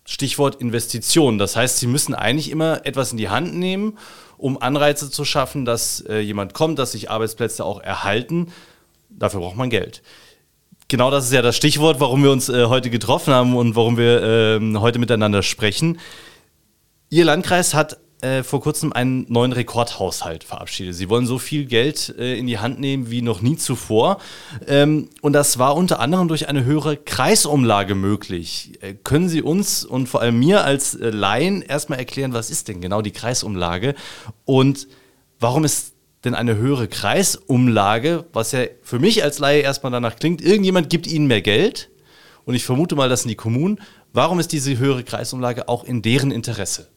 Stichwort 0.04 0.56
Investition. 0.61 1.38
Das 1.38 1.56
heißt, 1.56 1.78
Sie 1.78 1.87
müssen 1.87 2.14
eigentlich 2.14 2.50
immer 2.50 2.85
etwas 2.85 3.12
in 3.12 3.18
die 3.18 3.28
Hand 3.28 3.54
nehmen, 3.54 3.99
um 4.37 4.61
Anreize 4.61 5.11
zu 5.11 5.25
schaffen, 5.25 5.64
dass 5.64 6.00
äh, 6.00 6.18
jemand 6.18 6.54
kommt, 6.54 6.78
dass 6.78 6.92
sich 6.92 7.11
Arbeitsplätze 7.11 7.64
auch 7.64 7.80
erhalten 7.80 8.49
dafür 9.18 9.40
braucht 9.40 9.56
man 9.56 9.71
Geld. 9.71 10.02
Genau 10.92 11.11
das 11.11 11.25
ist 11.25 11.32
ja 11.32 11.40
das 11.40 11.56
Stichwort, 11.56 12.00
warum 12.00 12.22
wir 12.22 12.30
uns 12.30 12.50
äh, 12.50 12.66
heute 12.66 12.90
getroffen 12.90 13.32
haben 13.32 13.56
und 13.56 13.76
warum 13.76 13.96
wir 13.96 14.61
äh, 14.61 14.76
heute 14.76 14.99
miteinander 14.99 15.42
sprechen. 15.42 15.99
Ihr 17.08 17.25
Landkreis 17.25 17.72
hat 17.72 17.96
äh, 18.20 18.42
vor 18.42 18.61
kurzem 18.61 18.92
einen 18.92 19.25
neuen 19.32 19.52
Rekordhaushalt 19.52 20.44
verabschiedet. 20.44 20.94
Sie 20.94 21.08
wollen 21.08 21.25
so 21.25 21.38
viel 21.38 21.64
Geld 21.64 22.14
äh, 22.18 22.38
in 22.38 22.46
die 22.46 22.58
Hand 22.58 22.78
nehmen 22.78 23.11
wie 23.11 23.22
noch 23.22 23.40
nie 23.40 23.56
zuvor. 23.56 24.18
Ähm, 24.68 25.08
und 25.22 25.32
das 25.32 25.58
war 25.58 25.76
unter 25.76 25.99
anderem 25.99 26.28
durch 26.28 26.50
eine 26.50 26.64
höhere 26.66 26.99
Kreisumlage 26.99 27.94
möglich. 27.94 28.72
Äh, 28.82 28.92
können 28.92 29.30
Sie 29.30 29.40
uns 29.40 29.87
und 29.87 30.08
vor 30.08 30.20
allem 30.20 30.38
mir 30.38 30.62
als 30.62 30.94
äh, 30.94 31.08
Laien 31.08 31.62
erstmal 31.62 32.00
erklären, 32.00 32.34
was 32.34 32.50
ist 32.50 32.68
denn 32.68 32.82
genau 32.82 33.00
die 33.00 33.12
Kreisumlage 33.12 33.94
und 34.44 34.88
warum 35.40 35.64
ist 35.64 35.91
denn 36.24 36.34
eine 36.34 36.56
höhere 36.56 36.88
Kreisumlage, 36.88 38.24
was 38.32 38.52
ja 38.52 38.64
für 38.82 38.98
mich 38.98 39.22
als 39.22 39.38
Laie 39.38 39.60
erstmal 39.60 39.92
danach 39.92 40.16
klingt, 40.16 40.40
irgendjemand 40.40 40.90
gibt 40.90 41.06
Ihnen 41.06 41.26
mehr 41.26 41.42
Geld 41.42 41.90
und 42.44 42.54
ich 42.54 42.64
vermute 42.64 42.94
mal, 42.94 43.08
das 43.08 43.22
sind 43.22 43.28
die 43.28 43.36
Kommunen. 43.36 43.80
Warum 44.12 44.40
ist 44.40 44.52
diese 44.52 44.78
höhere 44.78 45.04
Kreisumlage 45.04 45.68
auch 45.68 45.84
in 45.84 46.02
deren 46.02 46.30
Interesse? 46.30 46.88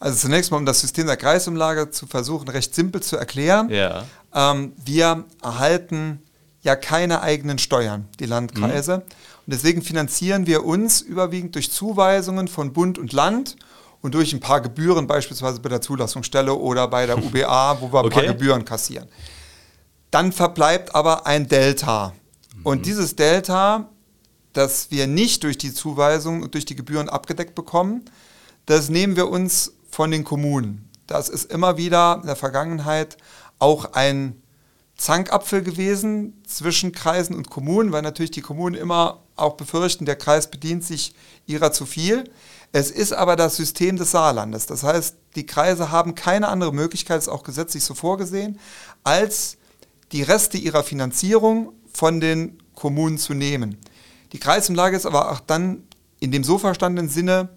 Also 0.00 0.18
zunächst 0.18 0.50
mal, 0.50 0.58
um 0.58 0.66
das 0.66 0.80
System 0.80 1.06
der 1.06 1.16
Kreisumlage 1.16 1.90
zu 1.90 2.06
versuchen, 2.06 2.48
recht 2.48 2.74
simpel 2.74 3.02
zu 3.02 3.16
erklären. 3.16 3.70
Ja. 3.70 4.04
Ähm, 4.34 4.72
wir 4.84 5.24
erhalten 5.42 6.22
ja 6.62 6.76
keine 6.76 7.22
eigenen 7.22 7.58
Steuern, 7.58 8.08
die 8.20 8.26
Landkreise. 8.26 8.98
Mhm. 8.98 9.02
Und 9.02 9.54
deswegen 9.54 9.82
finanzieren 9.82 10.46
wir 10.46 10.64
uns 10.64 11.00
überwiegend 11.00 11.54
durch 11.54 11.70
Zuweisungen 11.70 12.48
von 12.48 12.72
Bund 12.72 12.98
und 12.98 13.12
Land 13.12 13.56
und 14.04 14.12
durch 14.14 14.34
ein 14.34 14.40
paar 14.40 14.60
Gebühren, 14.60 15.06
beispielsweise 15.06 15.60
bei 15.60 15.70
der 15.70 15.80
Zulassungsstelle 15.80 16.52
oder 16.52 16.86
bei 16.88 17.06
der 17.06 17.16
UBA, 17.24 17.80
wo 17.80 17.90
wir 17.90 18.00
ein 18.00 18.04
okay. 18.04 18.14
paar 18.14 18.26
Gebühren 18.26 18.66
kassieren. 18.66 19.08
Dann 20.10 20.30
verbleibt 20.30 20.94
aber 20.94 21.26
ein 21.26 21.48
Delta. 21.48 22.12
Mhm. 22.54 22.66
Und 22.66 22.86
dieses 22.86 23.16
Delta, 23.16 23.88
das 24.52 24.90
wir 24.90 25.06
nicht 25.06 25.42
durch 25.42 25.56
die 25.56 25.72
Zuweisung 25.72 26.42
und 26.42 26.52
durch 26.52 26.66
die 26.66 26.76
Gebühren 26.76 27.08
abgedeckt 27.08 27.54
bekommen, 27.54 28.04
das 28.66 28.90
nehmen 28.90 29.16
wir 29.16 29.30
uns 29.30 29.72
von 29.88 30.10
den 30.10 30.22
Kommunen. 30.22 30.90
Das 31.06 31.30
ist 31.30 31.50
immer 31.50 31.78
wieder 31.78 32.18
in 32.20 32.26
der 32.26 32.36
Vergangenheit 32.36 33.16
auch 33.58 33.94
ein 33.94 34.42
Zankapfel 34.98 35.62
gewesen 35.62 36.42
zwischen 36.46 36.92
Kreisen 36.92 37.34
und 37.34 37.48
Kommunen, 37.48 37.90
weil 37.90 38.02
natürlich 38.02 38.32
die 38.32 38.42
Kommunen 38.42 38.74
immer 38.74 39.22
auch 39.34 39.54
befürchten, 39.54 40.04
der 40.04 40.16
Kreis 40.16 40.50
bedient 40.50 40.84
sich 40.84 41.14
ihrer 41.46 41.72
zu 41.72 41.86
viel. 41.86 42.24
Es 42.74 42.90
ist 42.90 43.12
aber 43.12 43.36
das 43.36 43.54
System 43.54 43.96
des 43.96 44.10
Saarlandes. 44.10 44.66
Das 44.66 44.82
heißt, 44.82 45.14
die 45.36 45.46
Kreise 45.46 45.92
haben 45.92 46.16
keine 46.16 46.48
andere 46.48 46.74
Möglichkeit, 46.74 47.18
ist 47.18 47.28
auch 47.28 47.44
gesetzlich 47.44 47.84
so 47.84 47.94
vorgesehen, 47.94 48.58
als 49.04 49.58
die 50.10 50.22
Reste 50.22 50.58
ihrer 50.58 50.82
Finanzierung 50.82 51.72
von 51.92 52.20
den 52.20 52.58
Kommunen 52.74 53.16
zu 53.16 53.32
nehmen. 53.32 53.76
Die 54.32 54.40
Kreisumlage 54.40 54.96
ist 54.96 55.06
aber 55.06 55.30
auch 55.30 55.38
dann 55.38 55.84
in 56.18 56.32
dem 56.32 56.42
so 56.42 56.58
verstandenen 56.58 57.08
Sinne 57.08 57.50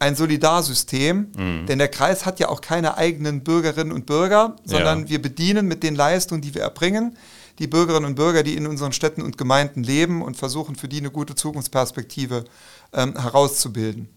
ein 0.00 0.14
Solidarsystem, 0.14 1.32
mhm. 1.34 1.64
denn 1.66 1.78
der 1.78 1.88
Kreis 1.88 2.26
hat 2.26 2.38
ja 2.38 2.50
auch 2.50 2.60
keine 2.60 2.98
eigenen 2.98 3.44
Bürgerinnen 3.44 3.92
und 3.92 4.04
Bürger, 4.04 4.56
sondern 4.66 5.04
ja. 5.04 5.08
wir 5.08 5.22
bedienen 5.22 5.66
mit 5.66 5.82
den 5.82 5.94
Leistungen, 5.94 6.42
die 6.42 6.54
wir 6.54 6.60
erbringen, 6.60 7.16
die 7.58 7.68
Bürgerinnen 7.68 8.04
und 8.04 8.16
Bürger, 8.16 8.42
die 8.42 8.54
in 8.54 8.66
unseren 8.66 8.92
Städten 8.92 9.22
und 9.22 9.38
Gemeinden 9.38 9.82
leben 9.82 10.20
und 10.20 10.36
versuchen 10.36 10.76
für 10.76 10.88
die 10.88 10.98
eine 10.98 11.10
gute 11.10 11.34
Zukunftsperspektive 11.34 12.44
ähm, 12.92 13.18
herauszubilden. 13.18 14.10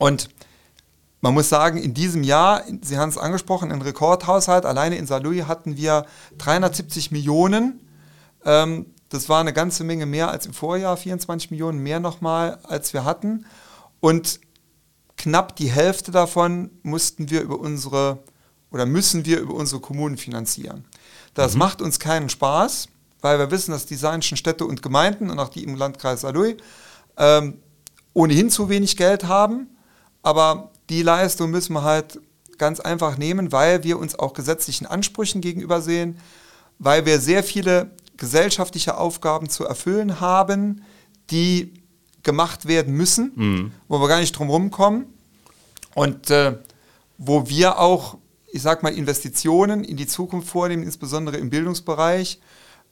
Und 0.00 0.30
man 1.20 1.34
muss 1.34 1.50
sagen, 1.50 1.76
in 1.76 1.92
diesem 1.92 2.22
Jahr, 2.22 2.64
Sie 2.80 2.96
haben 2.96 3.10
es 3.10 3.18
angesprochen, 3.18 3.70
ein 3.70 3.82
Rekordhaushalt, 3.82 4.64
alleine 4.64 4.96
in 4.96 5.06
Saarlouis 5.06 5.44
hatten 5.44 5.76
wir 5.76 6.06
370 6.38 7.10
Millionen. 7.10 7.86
Ähm, 8.46 8.86
das 9.10 9.28
war 9.28 9.40
eine 9.40 9.52
ganze 9.52 9.84
Menge 9.84 10.06
mehr 10.06 10.30
als 10.30 10.46
im 10.46 10.54
Vorjahr, 10.54 10.96
24 10.96 11.50
Millionen 11.50 11.80
mehr 11.80 12.00
nochmal, 12.00 12.58
als 12.62 12.94
wir 12.94 13.04
hatten. 13.04 13.44
Und 14.00 14.40
knapp 15.18 15.54
die 15.56 15.70
Hälfte 15.70 16.12
davon 16.12 16.70
mussten 16.82 17.28
wir 17.28 17.42
über 17.42 17.60
unsere 17.60 18.20
oder 18.70 18.86
müssen 18.86 19.26
wir 19.26 19.40
über 19.40 19.52
unsere 19.52 19.82
Kommunen 19.82 20.16
finanzieren. 20.16 20.86
Das 21.34 21.52
mhm. 21.52 21.58
macht 21.58 21.82
uns 21.82 21.98
keinen 21.98 22.30
Spaß, 22.30 22.88
weil 23.20 23.38
wir 23.38 23.50
wissen, 23.50 23.72
dass 23.72 23.84
die 23.84 23.96
saarländischen 23.96 24.38
Städte 24.38 24.64
und 24.64 24.80
Gemeinden 24.80 25.28
und 25.28 25.38
auch 25.40 25.50
die 25.50 25.62
im 25.62 25.74
Landkreis 25.74 26.22
Saarlouis 26.22 26.56
ähm, 27.18 27.58
ohnehin 28.14 28.48
zu 28.48 28.70
wenig 28.70 28.96
Geld 28.96 29.24
haben. 29.24 29.76
Aber 30.22 30.70
die 30.88 31.02
Leistung 31.02 31.50
müssen 31.50 31.72
wir 31.72 31.82
halt 31.82 32.20
ganz 32.58 32.78
einfach 32.80 33.16
nehmen, 33.16 33.52
weil 33.52 33.84
wir 33.84 33.98
uns 33.98 34.18
auch 34.18 34.34
gesetzlichen 34.34 34.86
Ansprüchen 34.86 35.40
gegenüber 35.40 35.80
sehen, 35.80 36.18
weil 36.78 37.06
wir 37.06 37.18
sehr 37.20 37.42
viele 37.42 37.90
gesellschaftliche 38.16 38.98
Aufgaben 38.98 39.48
zu 39.48 39.64
erfüllen 39.64 40.20
haben, 40.20 40.82
die 41.30 41.72
gemacht 42.22 42.66
werden 42.66 42.94
müssen, 42.94 43.32
mhm. 43.34 43.72
wo 43.88 43.98
wir 43.98 44.08
gar 44.08 44.20
nicht 44.20 44.32
drum 44.32 44.50
rumkommen 44.50 45.06
und 45.94 46.30
äh, 46.30 46.58
wo 47.16 47.48
wir 47.48 47.78
auch, 47.78 48.18
ich 48.52 48.60
sag 48.62 48.82
mal, 48.82 48.92
Investitionen 48.92 49.84
in 49.84 49.96
die 49.96 50.06
Zukunft 50.06 50.48
vornehmen, 50.48 50.82
insbesondere 50.82 51.38
im 51.38 51.48
Bildungsbereich, 51.48 52.40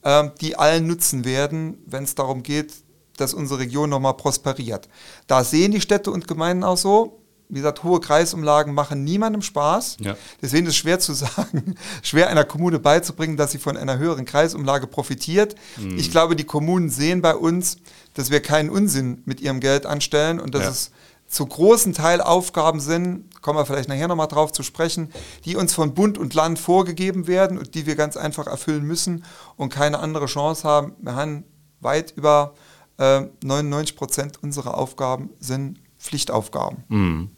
äh, 0.01 0.29
die 0.41 0.55
allen 0.55 0.87
nutzen 0.87 1.25
werden, 1.25 1.77
wenn 1.85 2.03
es 2.03 2.15
darum 2.15 2.41
geht, 2.41 2.73
dass 3.19 3.33
unsere 3.33 3.59
Region 3.59 3.89
nochmal 3.89 4.15
prosperiert. 4.15 4.89
Da 5.27 5.43
sehen 5.43 5.71
die 5.71 5.81
Städte 5.81 6.11
und 6.11 6.27
Gemeinden 6.27 6.63
auch 6.63 6.77
so. 6.77 7.21
Wie 7.51 7.55
gesagt, 7.55 7.83
hohe 7.83 7.99
Kreisumlagen 7.99 8.75
machen 8.75 9.03
niemandem 9.03 9.41
Spaß. 9.41 9.97
Ja. 10.01 10.15
Deswegen 10.39 10.67
ist 10.67 10.73
es 10.73 10.77
schwer 10.77 10.99
zu 10.99 11.13
sagen, 11.15 11.75
schwer 12.03 12.29
einer 12.29 12.43
Kommune 12.43 12.77
beizubringen, 12.77 13.37
dass 13.37 13.51
sie 13.51 13.57
von 13.57 13.75
einer 13.75 13.97
höheren 13.97 14.25
Kreisumlage 14.25 14.85
profitiert. 14.85 15.55
Mhm. 15.77 15.97
Ich 15.97 16.11
glaube, 16.11 16.35
die 16.35 16.43
Kommunen 16.43 16.89
sehen 16.89 17.21
bei 17.21 17.35
uns, 17.35 17.77
dass 18.13 18.29
wir 18.29 18.41
keinen 18.41 18.69
Unsinn 18.69 19.23
mit 19.25 19.41
ihrem 19.41 19.59
Geld 19.59 19.85
anstellen 19.87 20.39
und 20.39 20.53
dass 20.53 20.63
ja. 20.63 20.69
es 20.69 20.91
zu 21.29 21.45
großen 21.45 21.93
Teil 21.93 22.21
Aufgaben 22.21 22.79
sind, 22.79 23.41
kommen 23.41 23.57
wir 23.57 23.65
vielleicht 23.65 23.87
nachher 23.87 24.07
nochmal 24.07 24.27
drauf 24.27 24.51
zu 24.51 24.63
sprechen, 24.63 25.11
die 25.45 25.55
uns 25.55 25.73
von 25.73 25.93
Bund 25.93 26.17
und 26.17 26.33
Land 26.33 26.57
vorgegeben 26.57 27.27
werden 27.27 27.57
und 27.57 27.75
die 27.75 27.85
wir 27.85 27.95
ganz 27.95 28.17
einfach 28.17 28.47
erfüllen 28.47 28.83
müssen 28.83 29.23
und 29.55 29.69
keine 29.69 29.99
andere 29.99 30.25
Chance 30.25 30.67
haben. 30.67 30.95
Wir 30.99 31.15
haben 31.15 31.43
weit 31.81 32.13
über 32.15 32.55
äh, 32.99 33.21
99 33.43 33.95
Prozent 33.95 34.43
unserer 34.43 34.77
Aufgaben 34.77 35.31
sind 35.39 35.79
Pflichtaufgaben. 35.97 36.83
Mhm. 36.89 37.29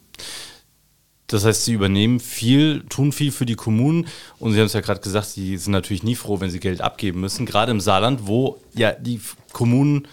Das 1.26 1.46
heißt, 1.46 1.64
sie 1.64 1.72
übernehmen 1.72 2.20
viel, 2.20 2.84
tun 2.90 3.10
viel 3.10 3.32
für 3.32 3.46
die 3.46 3.54
Kommunen 3.54 4.06
und 4.38 4.52
Sie 4.52 4.58
haben 4.58 4.66
es 4.66 4.74
ja 4.74 4.82
gerade 4.82 5.00
gesagt, 5.00 5.28
sie 5.28 5.56
sind 5.56 5.72
natürlich 5.72 6.02
nie 6.02 6.14
froh, 6.14 6.40
wenn 6.40 6.50
sie 6.50 6.60
Geld 6.60 6.82
abgeben 6.82 7.20
müssen. 7.20 7.46
Gerade 7.46 7.72
im 7.72 7.80
Saarland, 7.80 8.26
wo 8.26 8.60
ja 8.74 8.92
die 8.92 9.18
Kommunen 9.52 10.06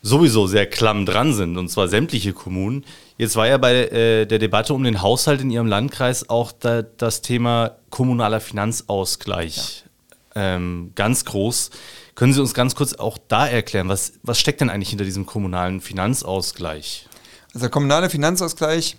sowieso 0.00 0.46
sehr 0.46 0.66
klamm 0.66 1.04
dran 1.04 1.34
sind, 1.34 1.58
und 1.58 1.68
zwar 1.68 1.88
sämtliche 1.88 2.32
Kommunen. 2.32 2.86
Jetzt 3.18 3.36
war 3.36 3.46
ja 3.46 3.58
bei 3.58 3.88
äh, 3.88 4.26
der 4.26 4.38
Debatte 4.38 4.72
um 4.72 4.82
den 4.84 5.02
Haushalt 5.02 5.42
in 5.42 5.50
Ihrem 5.50 5.66
Landkreis 5.66 6.30
auch 6.30 6.52
da, 6.52 6.80
das 6.80 7.20
Thema 7.20 7.76
kommunaler 7.90 8.40
Finanzausgleich 8.40 9.84
ja. 10.34 10.56
ähm, 10.56 10.92
ganz 10.94 11.26
groß. 11.26 11.70
Können 12.20 12.34
Sie 12.34 12.40
uns 12.42 12.52
ganz 12.52 12.74
kurz 12.74 12.92
auch 12.92 13.16
da 13.28 13.46
erklären, 13.46 13.88
was, 13.88 14.12
was 14.22 14.38
steckt 14.38 14.60
denn 14.60 14.68
eigentlich 14.68 14.90
hinter 14.90 15.06
diesem 15.06 15.24
kommunalen 15.24 15.80
Finanzausgleich? 15.80 17.08
Also 17.54 17.60
der 17.60 17.70
kommunale 17.70 18.10
Finanzausgleich 18.10 18.98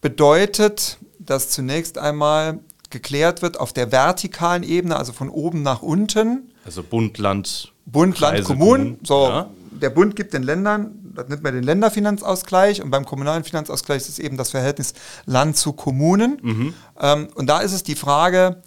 bedeutet, 0.00 0.98
dass 1.18 1.50
zunächst 1.50 1.98
einmal 1.98 2.60
geklärt 2.88 3.42
wird 3.42 3.58
auf 3.58 3.72
der 3.72 3.90
vertikalen 3.90 4.62
Ebene, 4.62 4.96
also 4.96 5.12
von 5.12 5.28
oben 5.28 5.62
nach 5.62 5.82
unten. 5.82 6.52
Also 6.64 6.84
Bund, 6.84 7.18
Land, 7.18 7.72
Bund, 7.84 8.20
Land, 8.20 8.44
Kommunen. 8.44 9.00
So, 9.02 9.26
ja. 9.26 9.50
Der 9.72 9.90
Bund 9.90 10.14
gibt 10.14 10.32
den 10.32 10.44
Ländern, 10.44 11.12
das 11.16 11.26
nennt 11.26 11.42
man 11.42 11.52
den 11.52 11.64
Länderfinanzausgleich 11.64 12.80
und 12.80 12.92
beim 12.92 13.06
kommunalen 13.06 13.42
Finanzausgleich 13.42 14.02
ist 14.02 14.08
es 14.08 14.20
eben 14.20 14.36
das 14.36 14.50
Verhältnis 14.50 14.94
Land 15.26 15.56
zu 15.56 15.72
Kommunen. 15.72 16.38
Mhm. 16.40 16.74
Ähm, 17.00 17.28
und 17.34 17.48
da 17.48 17.58
ist 17.58 17.72
es 17.72 17.82
die 17.82 17.96
Frage, 17.96 18.62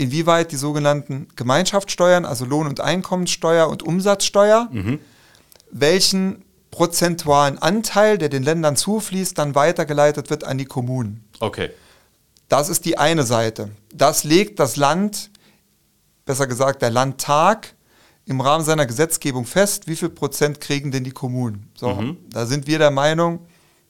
inwieweit 0.00 0.50
die 0.50 0.56
sogenannten 0.56 1.28
Gemeinschaftssteuern, 1.36 2.24
also 2.24 2.46
Lohn- 2.46 2.66
und 2.66 2.80
Einkommenssteuer 2.80 3.68
und 3.68 3.82
Umsatzsteuer, 3.82 4.68
mhm. 4.72 4.98
welchen 5.70 6.42
prozentualen 6.70 7.58
Anteil, 7.58 8.16
der 8.16 8.30
den 8.30 8.42
Ländern 8.42 8.76
zufließt, 8.76 9.36
dann 9.36 9.54
weitergeleitet 9.54 10.30
wird 10.30 10.44
an 10.44 10.56
die 10.56 10.64
Kommunen. 10.64 11.24
Okay. 11.40 11.70
Das 12.48 12.68
ist 12.68 12.84
die 12.86 12.96
eine 12.96 13.24
Seite. 13.24 13.70
Das 13.92 14.24
legt 14.24 14.58
das 14.58 14.76
Land, 14.76 15.30
besser 16.24 16.46
gesagt 16.46 16.80
der 16.80 16.90
Landtag, 16.90 17.74
im 18.24 18.40
Rahmen 18.40 18.64
seiner 18.64 18.86
Gesetzgebung 18.86 19.44
fest, 19.44 19.86
wie 19.86 19.96
viel 19.96 20.08
Prozent 20.08 20.60
kriegen 20.60 20.90
denn 20.92 21.04
die 21.04 21.10
Kommunen. 21.10 21.70
So, 21.74 21.94
mhm. 21.94 22.16
Da 22.30 22.46
sind 22.46 22.66
wir 22.66 22.78
der 22.78 22.90
Meinung, 22.90 23.40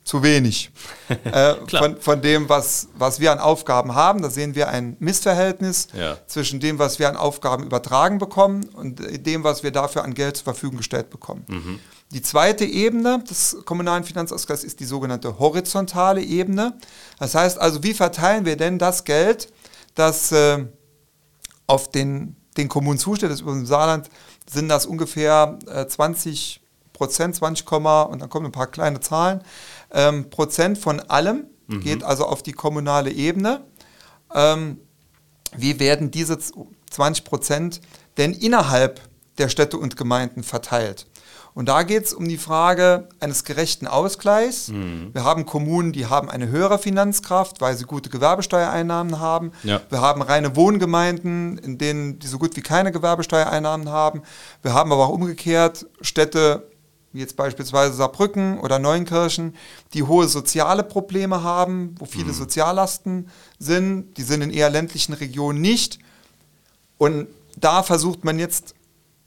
zu 0.04 0.23
wenig 0.23 0.71
äh, 1.25 1.54
von, 1.69 2.00
von, 2.00 2.23
dem, 2.23 2.49
was, 2.49 2.88
was 2.95 3.21
wir 3.21 3.33
an 3.33 3.38
Aufgaben 3.38 3.95
haben. 3.95 4.23
Da 4.23 4.30
sehen 4.30 4.54
wir 4.54 4.69
ein 4.69 4.97
Missverhältnis 4.99 5.88
ja. 5.92 6.16
zwischen 6.26 6.61
dem, 6.61 6.78
was 6.78 6.99
wir 6.99 7.09
an 7.09 7.16
Aufgaben 7.16 7.64
übertragen 7.64 8.19
bekommen 8.19 8.64
und 8.69 9.00
dem, 9.26 9.45
was 9.45 9.62
wir 9.62 9.71
dafür 9.71 10.04
an 10.04 10.14
Geld 10.14 10.37
zur 10.37 10.45
Verfügung 10.45 10.78
gestellt 10.78 11.11
bekommen. 11.11 11.45
Mhm. 11.49 11.78
Die 12.12 12.23
zweite 12.23 12.64
Ebene 12.64 13.23
des 13.28 13.59
kommunalen 13.64 14.02
Finanzausgleichs 14.02 14.64
ist 14.64 14.80
die 14.80 14.85
sogenannte 14.85 15.38
horizontale 15.38 16.23
Ebene. 16.23 16.76
Das 17.19 17.35
heißt 17.35 17.59
also, 17.59 17.83
wie 17.85 17.95
verteilen 17.95 18.45
wir 18.45 18.57
denn 18.57 18.78
das 18.78 19.04
Geld, 19.04 19.52
das 19.95 20.33
äh, 20.33 20.64
auf 21.66 21.90
den 21.90 22.37
den 22.57 22.69
Kommunen 22.69 22.99
zusteht, 22.99 23.30
das 23.30 23.40
im 23.40 23.66
Saarland 23.66 24.11
sind 24.49 24.69
das 24.69 24.87
ungefähr 24.87 25.59
äh, 25.66 25.87
20 25.87 26.61
Prozent, 26.92 27.35
20, 27.35 27.71
und 27.73 28.21
dann 28.21 28.28
kommen 28.28 28.47
ein 28.47 28.52
paar 28.52 28.66
kleine 28.66 29.00
Zahlen, 29.00 29.42
ähm, 29.93 30.31
Prozent 30.31 30.79
von 30.79 31.01
allem 31.01 31.47
mhm. 31.67 31.81
geht 31.81 32.03
also 32.03 32.27
auf 32.27 32.43
die 32.43 32.53
kommunale 32.53 33.11
Ebene. 33.11 33.63
Ähm, 34.35 34.79
wie 35.57 35.81
werden 35.81 36.11
diese 36.11 36.39
20 36.91 37.25
Prozent 37.25 37.81
denn 38.17 38.33
innerhalb 38.33 39.01
der 39.39 39.49
Städte 39.49 39.79
und 39.79 39.97
Gemeinden 39.97 40.43
verteilt? 40.43 41.07
Und 41.53 41.69
da 41.69 41.83
geht 41.83 42.05
es 42.05 42.15
um 42.15 42.29
die 42.29 42.39
Frage 42.39 43.09
eines 43.19 43.45
gerechten 43.45 43.87
Ausgleichs. 43.89 44.69
Mhm. 44.69 45.11
Wir 45.13 45.25
haben 45.25 45.47
Kommunen, 45.47 45.93
die 45.93 46.07
haben 46.07 46.31
eine 46.31 46.49
höhere 46.49 46.79
Finanzkraft, 46.79 47.61
weil 47.61 47.77
sie 47.77 47.85
gute 47.85 48.09
Gewerbesteuereinnahmen 48.09 49.19
haben. 49.19 49.53
Ja. 49.65 49.81
Wir 49.91 50.01
haben 50.01 50.23
reine 50.23 50.55
Wohngemeinden, 50.55 51.59
in 51.59 51.77
denen 51.77 52.19
die 52.21 52.29
so 52.29 52.39
gut 52.39 52.57
wie 52.57 52.61
keine 52.61 52.93
Gewerbesteuereinnahmen 52.93 53.89
haben. 53.89 54.23
Wir 54.63 54.75
haben 54.75 54.93
aber 54.93 55.07
auch 55.07 55.13
umgekehrt 55.13 55.87
Städte 56.01 56.70
wie 57.12 57.21
jetzt 57.21 57.37
beispielsweise 57.37 57.95
Saarbrücken 57.95 58.61
oder 58.61 58.79
Neunkirchen, 58.79 59.57
die 59.95 60.05
hohe 60.05 60.29
soziale 60.29 60.85
Probleme 60.85 61.43
haben, 61.43 61.95
wo 61.99 62.05
viele 62.05 62.26
mhm. 62.26 62.35
Soziallasten 62.35 63.29
sind. 63.59 64.17
Die 64.17 64.23
sind 64.23 64.43
in 64.43 64.50
eher 64.50 64.71
ländlichen 64.71 65.14
Regionen 65.14 65.61
nicht. 65.61 65.99
Und 66.99 67.26
da 67.57 67.83
versucht 67.83 68.25
man 68.25 68.38
jetzt 68.38 68.75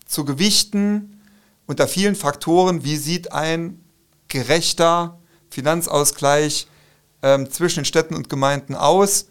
zu 0.06 0.24
gewichten 0.24 1.22
unter 1.66 1.88
vielen 1.88 2.16
Faktoren, 2.16 2.84
wie 2.84 2.98
sieht 2.98 3.32
ein 3.32 3.84
gerechter 4.28 5.20
Finanzausgleich 5.50 6.68
ähm, 7.22 7.50
zwischen 7.52 7.80
den 7.80 7.86
Städten 7.86 8.16
und 8.16 8.30
Gemeinden 8.30 8.76
aus. 8.76 9.28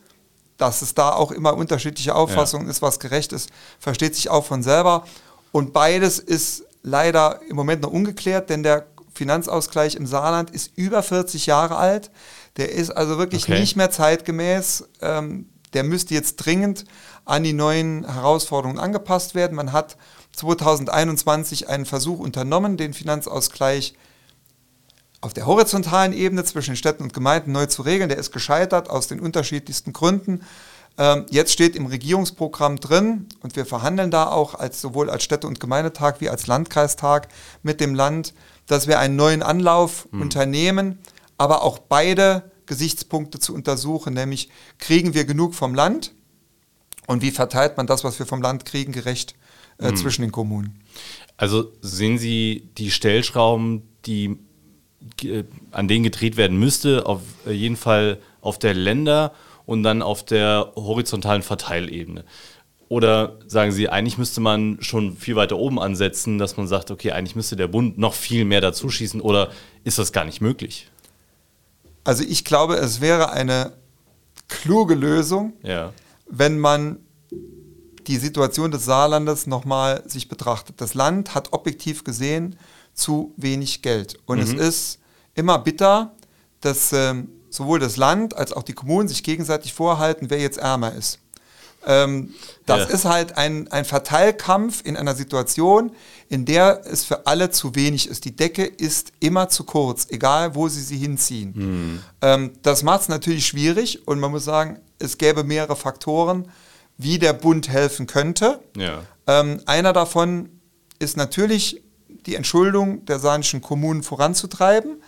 Dass 0.59 0.82
es 0.82 0.94
da 0.94 1.11
auch 1.11 1.32
immer 1.32 1.56
unterschiedliche 1.56 2.14
Auffassungen 2.14 2.66
ja. 2.66 2.71
ist, 2.71 2.82
was 2.82 3.00
gerecht 3.00 3.32
ist, 3.32 3.50
versteht 3.80 4.14
sich 4.14 4.28
auch 4.28 4.44
von 4.44 4.62
selber. 4.62 5.06
Und 5.50 5.73
beides 5.73 6.18
ist 6.18 6.64
leider 6.83 7.41
im 7.49 7.57
Moment 7.57 7.83
noch 7.83 7.91
ungeklärt, 7.91 8.51
denn 8.51 8.62
der 8.62 8.87
Finanzausgleich 9.15 9.95
im 9.95 10.07
Saarland 10.07 10.51
ist 10.51 10.73
über 10.77 11.03
40 11.03 11.47
Jahre 11.47 11.77
alt. 11.77 12.11
Der 12.57 12.73
ist 12.73 12.91
also 12.91 13.19
wirklich 13.19 13.45
okay. 13.45 13.61
nicht 13.61 13.77
mehr 13.77 13.91
zeitgemäß. 13.91 14.89
Ähm, 15.01 15.49
der 15.75 15.85
müsste 15.85 16.15
jetzt 16.15 16.37
dringend 16.37 16.85
an 17.25 17.43
die 17.43 17.53
neuen 17.53 18.11
Herausforderungen 18.11 18.79
angepasst 18.79 19.35
werden. 19.35 19.55
Man 19.55 19.73
hat 19.73 19.97
2021 20.33 21.69
einen 21.69 21.87
Versuch 21.87 22.19
unternommen, 22.19 22.77
den 22.77 22.95
Finanzausgleich 22.95 23.95
auf 25.21 25.33
der 25.33 25.47
horizontalen 25.47 26.12
Ebene 26.12 26.45
zwischen 26.45 26.75
Städten 26.75 27.05
und 27.05 27.15
Gemeinden 27.15 27.53
neu 27.53 27.67
zu 27.67 27.83
regeln. 27.83 28.09
Der 28.09 28.19
ist 28.19 28.33
gescheitert 28.33 28.91
aus 28.91 29.07
den 29.07 29.21
unterschiedlichsten 29.21 29.93
Gründen. 29.93 30.43
Ähm, 30.99 31.26
jetzt 31.30 31.52
steht 31.52 31.75
im 31.75 31.87
Regierungsprogramm 31.87 32.78
drin 32.78 33.26
und 33.40 33.56
wir 33.56 33.64
verhandeln 33.64 34.11
da 34.11 34.28
auch 34.28 34.54
als, 34.54 34.80
sowohl 34.80 35.08
als 35.08 35.22
Städte- 35.22 35.46
und 35.46 35.58
Gemeindetag 35.58 36.20
wie 36.20 36.28
als 36.28 36.46
Landkreistag 36.46 37.28
mit 37.62 37.80
dem 37.80 37.94
Land, 37.94 38.34
dass 38.66 38.87
wir 38.87 38.99
einen 38.99 39.16
neuen 39.16 39.42
Anlauf 39.42 40.06
mhm. 40.11 40.22
unternehmen, 40.22 40.99
aber 41.38 41.62
auch 41.62 41.78
beide 41.78 42.50
Gesichtspunkte 42.66 43.38
zu 43.38 43.54
untersuchen, 43.54 44.14
nämlich 44.14 44.50
kriegen 44.78 45.14
wir 45.14 45.25
genug 45.25 45.54
vom 45.54 45.75
Land 45.75 46.12
und 47.06 47.22
wie 47.22 47.30
verteilt 47.30 47.76
man 47.76 47.87
das, 47.87 48.04
was 48.04 48.18
wir 48.18 48.26
vom 48.26 48.42
Land 48.42 48.64
kriegen, 48.64 48.92
gerecht 48.92 49.34
äh, 49.78 49.90
mhm. 49.90 49.96
zwischen 49.96 50.22
den 50.22 50.32
Kommunen. 50.32 50.78
Also 51.38 51.72
sehen 51.80 52.18
Sie 52.18 52.68
die 52.76 52.90
Stellschrauben, 52.90 53.82
die 54.04 54.38
äh, 55.22 55.44
an 55.70 55.88
denen 55.88 56.04
gedreht 56.04 56.37
werden 56.37 56.58
müsste, 56.58 57.06
auf 57.06 57.22
jeden 57.46 57.76
Fall 57.76 58.20
auf 58.42 58.58
der 58.58 58.75
Länder- 58.75 59.32
und 59.66 59.83
dann 59.83 60.02
auf 60.02 60.25
der 60.25 60.73
horizontalen 60.76 61.42
Verteilebene? 61.42 62.25
Oder 62.88 63.38
sagen 63.47 63.73
Sie, 63.73 63.88
eigentlich 63.88 64.19
müsste 64.19 64.42
man 64.42 64.76
schon 64.81 65.16
viel 65.16 65.35
weiter 65.35 65.57
oben 65.57 65.81
ansetzen, 65.81 66.38
dass 66.38 66.59
man 66.59 66.69
sagt, 66.69 66.90
okay, 66.90 67.12
eigentlich 67.12 67.37
müsste 67.37 67.57
der 67.57 67.69
Bund 67.69 67.97
noch 67.97 68.12
viel 68.12 68.45
mehr 68.45 68.61
dazu 68.61 68.90
schießen 68.90 69.23
oder 69.23 69.50
ist 69.83 69.98
das 69.98 70.12
gar 70.12 70.27
nicht 70.27 70.42
möglich? 70.42 70.90
Also 72.05 72.22
ich 72.22 72.44
glaube, 72.44 72.75
es 72.75 73.01
wäre 73.01 73.33
eine 73.33 73.72
kluge 74.48 74.94
Lösung, 74.94 75.55
ja. 75.62 75.92
wenn 76.29 76.59
man 76.59 76.98
die 78.07 78.16
Situation 78.16 78.70
des 78.70 78.85
Saarlandes 78.85 79.46
nochmal 79.46 80.03
sich 80.07 80.29
betrachtet. 80.29 80.81
Das 80.81 80.94
Land 80.94 81.35
hat 81.35 81.53
objektiv 81.53 82.05
gesehen 82.05 82.59
zu 82.92 83.33
wenig 83.37 83.83
Geld. 83.83 84.18
Und 84.27 84.38
mhm. 84.38 84.44
es 84.44 84.53
ist 84.53 84.98
immer 85.35 85.59
bitter, 85.59 86.14
dass 86.61 86.92
ähm, 86.92 87.29
sowohl 87.53 87.79
das 87.79 87.97
Land 87.97 88.37
als 88.37 88.53
auch 88.53 88.62
die 88.62 88.73
Kommunen 88.73 89.09
sich 89.09 89.23
gegenseitig 89.23 89.73
vorhalten, 89.73 90.31
wer 90.31 90.38
jetzt 90.38 90.59
ärmer 90.59 90.93
ist. 90.93 91.19
Ähm, 91.85 92.35
das 92.65 92.88
ja. 92.88 92.95
ist 92.95 93.05
halt 93.05 93.37
ein, 93.37 93.71
ein 93.73 93.85
Verteilkampf 93.85 94.83
in 94.85 94.97
einer 94.97 95.15
Situation, 95.15 95.93
in 96.29 96.45
der 96.45 96.83
es 96.87 97.05
für 97.05 97.27
alle 97.27 97.51
zu 97.51 97.75
wenig 97.75 98.09
ist. 98.09 98.25
Die 98.25 98.37
Decke 98.37 98.65
ist 98.65 99.12
immer 99.21 99.49
zu 99.49 99.65
kurz, 99.65 100.07
egal 100.11 100.55
wo 100.55 100.69
sie 100.69 100.83
sie 100.83 100.97
hinziehen. 100.97 101.53
Mhm. 101.55 102.03
Ähm, 102.21 102.53
das 102.62 102.83
macht 102.83 103.03
es 103.03 103.09
natürlich 103.09 103.47
schwierig 103.47 104.07
und 104.07 104.21
man 104.21 104.31
muss 104.31 104.45
sagen, 104.45 104.79
es 104.99 105.19
gäbe 105.19 105.43
mehrere 105.43 105.77
Faktoren, 105.77 106.49
wie 106.99 107.19
der 107.19 107.33
Bund 107.33 107.69
helfen 107.69 108.07
könnte. 108.07 108.61
Ja. 108.77 109.03
Ähm, 109.27 109.61
einer 109.67 109.93
davon 109.93 110.51
ist 110.99 111.17
natürlich 111.17 111.83
die 112.27 112.37
Entschuldung 112.37 113.05
der 113.07 113.19
saarländischen 113.19 113.61
Kommunen 113.61 114.05
voranzutreiben. 114.05 115.03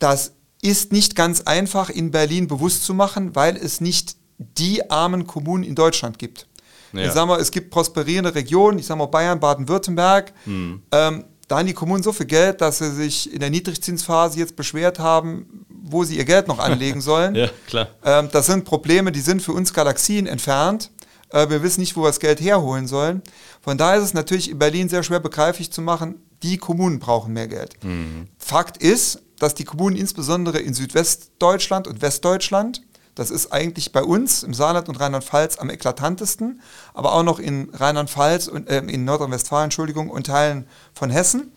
Das 0.00 0.32
ist 0.62 0.92
nicht 0.92 1.16
ganz 1.16 1.42
einfach 1.42 1.90
in 1.90 2.10
Berlin 2.10 2.46
bewusst 2.46 2.84
zu 2.84 2.94
machen, 2.94 3.34
weil 3.34 3.56
es 3.56 3.80
nicht 3.80 4.16
die 4.38 4.90
armen 4.90 5.26
Kommunen 5.26 5.64
in 5.64 5.74
Deutschland 5.74 6.18
gibt. 6.18 6.46
Ja. 6.92 7.06
Ich 7.06 7.12
sag 7.12 7.26
mal, 7.26 7.40
es 7.40 7.50
gibt 7.50 7.70
prosperierende 7.70 8.34
Regionen, 8.34 8.78
ich 8.78 8.86
sage 8.86 8.98
mal 8.98 9.06
Bayern, 9.06 9.38
Baden-Württemberg. 9.38 10.32
Mhm. 10.44 10.82
Ähm, 10.90 11.24
da 11.46 11.58
haben 11.58 11.66
die 11.66 11.74
Kommunen 11.74 12.02
so 12.02 12.12
viel 12.12 12.26
Geld, 12.26 12.60
dass 12.60 12.78
sie 12.78 12.90
sich 12.92 13.32
in 13.32 13.40
der 13.40 13.50
Niedrigzinsphase 13.50 14.38
jetzt 14.38 14.56
beschwert 14.56 14.98
haben, 14.98 15.66
wo 15.68 16.04
sie 16.04 16.16
ihr 16.16 16.24
Geld 16.24 16.48
noch 16.48 16.58
anlegen 16.58 17.00
sollen. 17.00 17.34
ja, 17.34 17.48
klar. 17.66 17.88
Ähm, 18.04 18.28
das 18.32 18.46
sind 18.46 18.64
Probleme, 18.64 19.12
die 19.12 19.20
sind 19.20 19.42
für 19.42 19.52
uns 19.52 19.72
Galaxien 19.72 20.26
entfernt. 20.26 20.90
Äh, 21.30 21.48
wir 21.50 21.62
wissen 21.62 21.80
nicht, 21.80 21.96
wo 21.96 22.02
wir 22.02 22.08
das 22.08 22.20
Geld 22.20 22.40
herholen 22.40 22.86
sollen. 22.86 23.22
Von 23.60 23.78
daher 23.78 23.98
ist 23.98 24.04
es 24.04 24.14
natürlich 24.14 24.50
in 24.50 24.58
Berlin 24.58 24.88
sehr 24.88 25.02
schwer 25.02 25.20
begreiflich 25.20 25.70
zu 25.72 25.82
machen, 25.82 26.22
die 26.42 26.56
Kommunen 26.56 26.98
brauchen 26.98 27.32
mehr 27.32 27.48
Geld. 27.48 27.82
Mhm. 27.82 28.28
Fakt 28.38 28.76
ist, 28.76 29.22
dass 29.40 29.54
die 29.54 29.64
Kommunen 29.64 29.96
insbesondere 29.96 30.58
in 30.58 30.74
Südwestdeutschland 30.74 31.88
und 31.88 32.02
Westdeutschland, 32.02 32.82
das 33.16 33.30
ist 33.30 33.52
eigentlich 33.52 33.90
bei 33.90 34.04
uns 34.04 34.44
im 34.44 34.54
Saarland 34.54 34.88
und 34.88 35.00
Rheinland-Pfalz 35.00 35.58
am 35.58 35.70
eklatantesten, 35.70 36.60
aber 36.94 37.14
auch 37.14 37.24
noch 37.24 37.40
in 37.40 37.70
Rheinland-Pfalz 37.72 38.46
und 38.46 38.68
äh, 38.68 38.78
in 38.78 39.04
Nordrhein-Westfalen, 39.04 39.64
Entschuldigung, 39.64 40.10
und 40.10 40.26
Teilen 40.26 40.66
von 40.94 41.10
Hessen. 41.10 41.52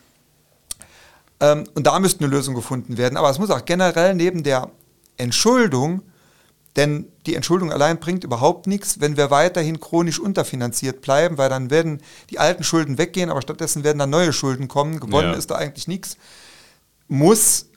Ähm, 1.41 1.65
und 1.75 1.85
da 1.85 1.99
müsste 1.99 2.23
eine 2.23 2.33
Lösung 2.33 2.55
gefunden 2.55 2.97
werden. 2.97 3.17
Aber 3.17 3.29
es 3.29 3.37
muss 3.37 3.51
auch 3.51 3.65
generell 3.65 4.15
neben 4.15 4.43
der 4.43 4.71
Entschuldung, 5.17 6.01
denn 6.77 7.07
die 7.27 7.35
Entschuldung 7.35 7.71
allein 7.71 7.99
bringt 7.99 8.23
überhaupt 8.23 8.65
nichts, 8.65 8.99
wenn 9.01 9.17
wir 9.17 9.29
weiterhin 9.29 9.79
chronisch 9.79 10.19
unterfinanziert 10.19 11.01
bleiben, 11.01 11.37
weil 11.37 11.49
dann 11.49 11.69
werden 11.69 12.01
die 12.29 12.39
alten 12.39 12.63
Schulden 12.63 12.97
weggehen, 12.97 13.29
aber 13.29 13.41
stattdessen 13.41 13.83
werden 13.83 13.99
dann 13.99 14.09
neue 14.09 14.33
Schulden 14.33 14.69
kommen. 14.69 15.01
Gewonnen 15.01 15.33
ja. 15.33 15.37
ist 15.37 15.51
da 15.51 15.55
eigentlich 15.55 15.87
nichts. 15.87 16.17
Muss 17.09 17.67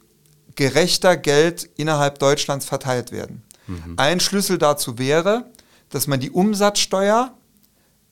gerechter 0.57 1.17
Geld 1.17 1.69
innerhalb 1.77 2.19
Deutschlands 2.19 2.67
verteilt 2.67 3.13
werden. 3.13 3.43
Mhm. 3.67 3.95
Ein 3.97 4.21
Schlüssel 4.21 4.59
dazu 4.59 4.99
wäre, 4.99 5.51
dass 5.91 6.07
man 6.07 6.21
die 6.21 6.31
Umsatzsteuer 6.31 7.35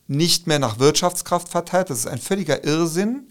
nicht 0.07 0.47
mehr 0.47 0.59
nach 0.59 0.79
Wirtschaftskraft 0.79 1.49
verteilt. 1.49 1.91
Das 1.91 1.99
ist 1.99 2.07
ein 2.07 2.19
völliger 2.19 2.65
Irrsinn, 2.65 3.29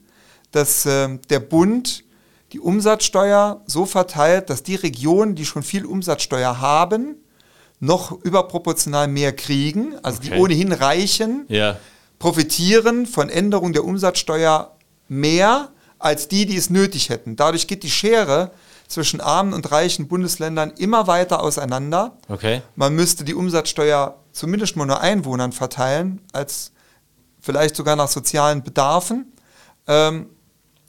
dass 0.51 0.85
äh, 0.85 1.17
der 1.29 1.39
Bund 1.39 2.03
die 2.51 2.59
Umsatzsteuer 2.59 3.61
so 3.65 3.85
verteilt, 3.85 4.49
dass 4.49 4.63
die 4.63 4.75
Regionen, 4.75 5.35
die 5.35 5.45
schon 5.45 5.63
viel 5.63 5.85
Umsatzsteuer 5.85 6.59
haben, 6.59 7.15
noch 7.79 8.11
überproportional 8.23 9.07
mehr 9.07 9.33
kriegen, 9.35 9.95
also 10.03 10.19
okay. 10.19 10.29
die 10.29 10.39
ohnehin 10.39 10.71
Reichen, 10.71 11.45
ja. 11.49 11.77
profitieren 12.19 13.05
von 13.05 13.29
Änderungen 13.29 13.73
der 13.73 13.83
Umsatzsteuer 13.83 14.75
mehr 15.07 15.71
als 15.99 16.27
die, 16.27 16.45
die 16.45 16.55
es 16.55 16.69
nötig 16.69 17.09
hätten. 17.09 17.35
Dadurch 17.35 17.67
geht 17.67 17.83
die 17.83 17.89
Schere 17.89 18.51
zwischen 18.93 19.21
armen 19.21 19.53
und 19.53 19.71
reichen 19.71 20.07
Bundesländern 20.07 20.71
immer 20.77 21.07
weiter 21.07 21.41
auseinander. 21.41 22.17
Okay. 22.29 22.61
Man 22.75 22.95
müsste 22.95 23.23
die 23.23 23.33
Umsatzsteuer 23.33 24.17
zumindest 24.31 24.75
mal 24.75 24.85
nur 24.85 25.01
Einwohnern 25.01 25.51
verteilen, 25.51 26.21
als 26.31 26.71
vielleicht 27.39 27.75
sogar 27.75 27.95
nach 27.95 28.07
sozialen 28.07 28.63
Bedarfen. 28.63 29.33
Ähm, 29.87 30.27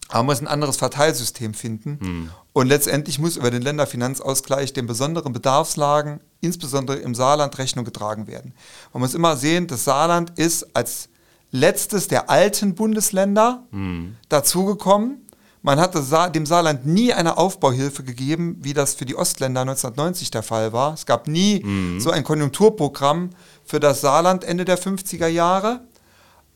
aber 0.08 0.18
man 0.18 0.26
muss 0.26 0.40
ein 0.40 0.48
anderes 0.48 0.76
Verteilsystem 0.76 1.54
finden. 1.54 1.98
Hm. 2.00 2.30
Und 2.52 2.68
letztendlich 2.68 3.18
muss 3.18 3.36
über 3.36 3.50
den 3.50 3.62
Länderfinanzausgleich 3.62 4.72
den 4.72 4.86
besonderen 4.86 5.32
Bedarfslagen, 5.32 6.20
insbesondere 6.40 6.98
im 6.98 7.14
Saarland, 7.14 7.58
Rechnung 7.58 7.84
getragen 7.84 8.26
werden. 8.26 8.54
Man 8.92 9.00
muss 9.00 9.14
immer 9.14 9.36
sehen, 9.36 9.66
das 9.66 9.84
Saarland 9.84 10.38
ist 10.38 10.76
als 10.76 11.08
letztes 11.50 12.08
der 12.08 12.30
alten 12.30 12.74
Bundesländer 12.74 13.64
hm. 13.70 14.16
dazugekommen. 14.28 15.23
Man 15.64 15.80
hat 15.80 15.94
dem 16.34 16.44
Saarland 16.44 16.84
nie 16.84 17.14
eine 17.14 17.38
Aufbauhilfe 17.38 18.04
gegeben, 18.04 18.58
wie 18.60 18.74
das 18.74 18.92
für 18.92 19.06
die 19.06 19.16
Ostländer 19.16 19.62
1990 19.62 20.30
der 20.30 20.42
Fall 20.42 20.74
war. 20.74 20.92
Es 20.92 21.06
gab 21.06 21.26
nie 21.26 21.64
mhm. 21.64 22.00
so 22.00 22.10
ein 22.10 22.22
Konjunkturprogramm 22.22 23.30
für 23.64 23.80
das 23.80 24.02
Saarland 24.02 24.44
Ende 24.44 24.66
der 24.66 24.78
50er 24.78 25.26
Jahre. 25.26 25.80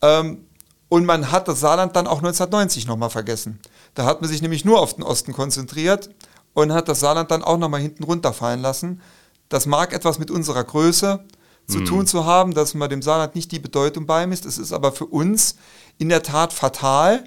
Ähm, 0.02 0.44
und 0.90 1.06
man 1.06 1.32
hat 1.32 1.48
das 1.48 1.60
Saarland 1.60 1.96
dann 1.96 2.06
auch 2.06 2.18
1990 2.18 2.86
nochmal 2.86 3.08
vergessen. 3.08 3.60
Da 3.94 4.04
hat 4.04 4.20
man 4.20 4.28
sich 4.28 4.42
nämlich 4.42 4.66
nur 4.66 4.78
auf 4.78 4.92
den 4.92 5.04
Osten 5.04 5.32
konzentriert 5.32 6.10
und 6.52 6.74
hat 6.74 6.88
das 6.88 7.00
Saarland 7.00 7.30
dann 7.30 7.42
auch 7.42 7.56
nochmal 7.56 7.80
hinten 7.80 8.04
runterfallen 8.04 8.60
lassen. 8.60 9.00
Das 9.48 9.64
mag 9.64 9.94
etwas 9.94 10.18
mit 10.18 10.30
unserer 10.30 10.64
Größe 10.64 11.24
zu 11.66 11.78
mhm. 11.78 11.84
tun 11.86 12.06
zu 12.06 12.26
haben, 12.26 12.52
dass 12.52 12.74
man 12.74 12.90
dem 12.90 13.00
Saarland 13.00 13.34
nicht 13.34 13.52
die 13.52 13.58
Bedeutung 13.58 14.04
beimisst. 14.04 14.44
Es 14.44 14.58
ist 14.58 14.74
aber 14.74 14.92
für 14.92 15.06
uns 15.06 15.56
in 15.96 16.10
der 16.10 16.22
Tat 16.22 16.52
fatal. 16.52 17.24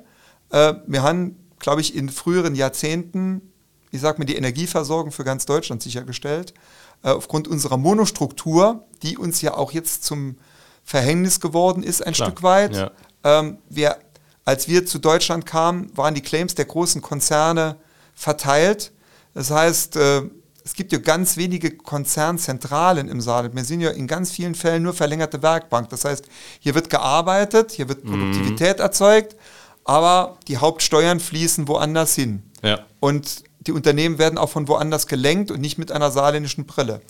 Äh, 0.51 0.75
wir 0.85 1.01
haben, 1.01 1.37
glaube 1.61 1.81
ich, 1.81 1.95
in 1.95 2.09
früheren 2.09 2.55
Jahrzehnten, 2.55 3.53
ich 3.91 4.01
sage 4.01 4.19
mal, 4.19 4.25
die 4.25 4.35
Energieversorgung 4.35 5.11
für 5.11 5.23
ganz 5.23 5.45
Deutschland 5.45 5.81
sichergestellt. 5.81 6.53
Äh, 7.03 7.09
aufgrund 7.09 7.47
unserer 7.47 7.77
Monostruktur, 7.77 8.85
die 9.03 9.17
uns 9.17 9.41
ja 9.41 9.55
auch 9.55 9.71
jetzt 9.71 10.03
zum 10.03 10.37
Verhängnis 10.83 11.39
geworden 11.39 11.83
ist, 11.83 12.05
ein 12.05 12.13
Klar. 12.13 12.29
Stück 12.29 12.43
weit. 12.43 12.75
Ja. 12.75 12.91
Ähm, 13.23 13.57
wir, 13.69 13.97
als 14.45 14.67
wir 14.67 14.85
zu 14.85 14.99
Deutschland 14.99 15.45
kamen, 15.45 15.95
waren 15.95 16.15
die 16.15 16.21
Claims 16.21 16.55
der 16.55 16.65
großen 16.65 17.01
Konzerne 17.01 17.77
verteilt. 18.13 18.91
Das 19.33 19.51
heißt, 19.51 19.95
äh, 19.95 20.23
es 20.63 20.73
gibt 20.75 20.91
ja 20.91 20.99
ganz 20.99 21.37
wenige 21.37 21.71
Konzernzentralen 21.71 23.07
im 23.07 23.21
Saarland. 23.21 23.55
Wir 23.55 23.63
sind 23.63 23.81
ja 23.81 23.89
in 23.89 24.07
ganz 24.07 24.31
vielen 24.31 24.55
Fällen 24.55 24.83
nur 24.83 24.93
verlängerte 24.93 25.41
Werkbank. 25.41 25.89
Das 25.89 26.05
heißt, 26.05 26.25
hier 26.59 26.75
wird 26.75 26.89
gearbeitet, 26.89 27.71
hier 27.71 27.89
wird 27.89 28.03
mhm. 28.03 28.09
Produktivität 28.09 28.77
mhm. 28.77 28.83
erzeugt, 28.83 29.35
aber 29.83 30.37
die 30.47 30.57
Hauptsteuern 30.57 31.19
fließen 31.19 31.67
woanders 31.67 32.15
hin. 32.15 32.43
Ja. 32.63 32.79
Und 32.99 33.43
die 33.61 33.71
Unternehmen 33.71 34.17
werden 34.17 34.37
auch 34.37 34.49
von 34.49 34.67
woanders 34.67 35.07
gelenkt 35.07 35.51
und 35.51 35.61
nicht 35.61 35.77
mit 35.77 35.91
einer 35.91 36.11
saarländischen 36.11 36.65
Brille. 36.65 37.01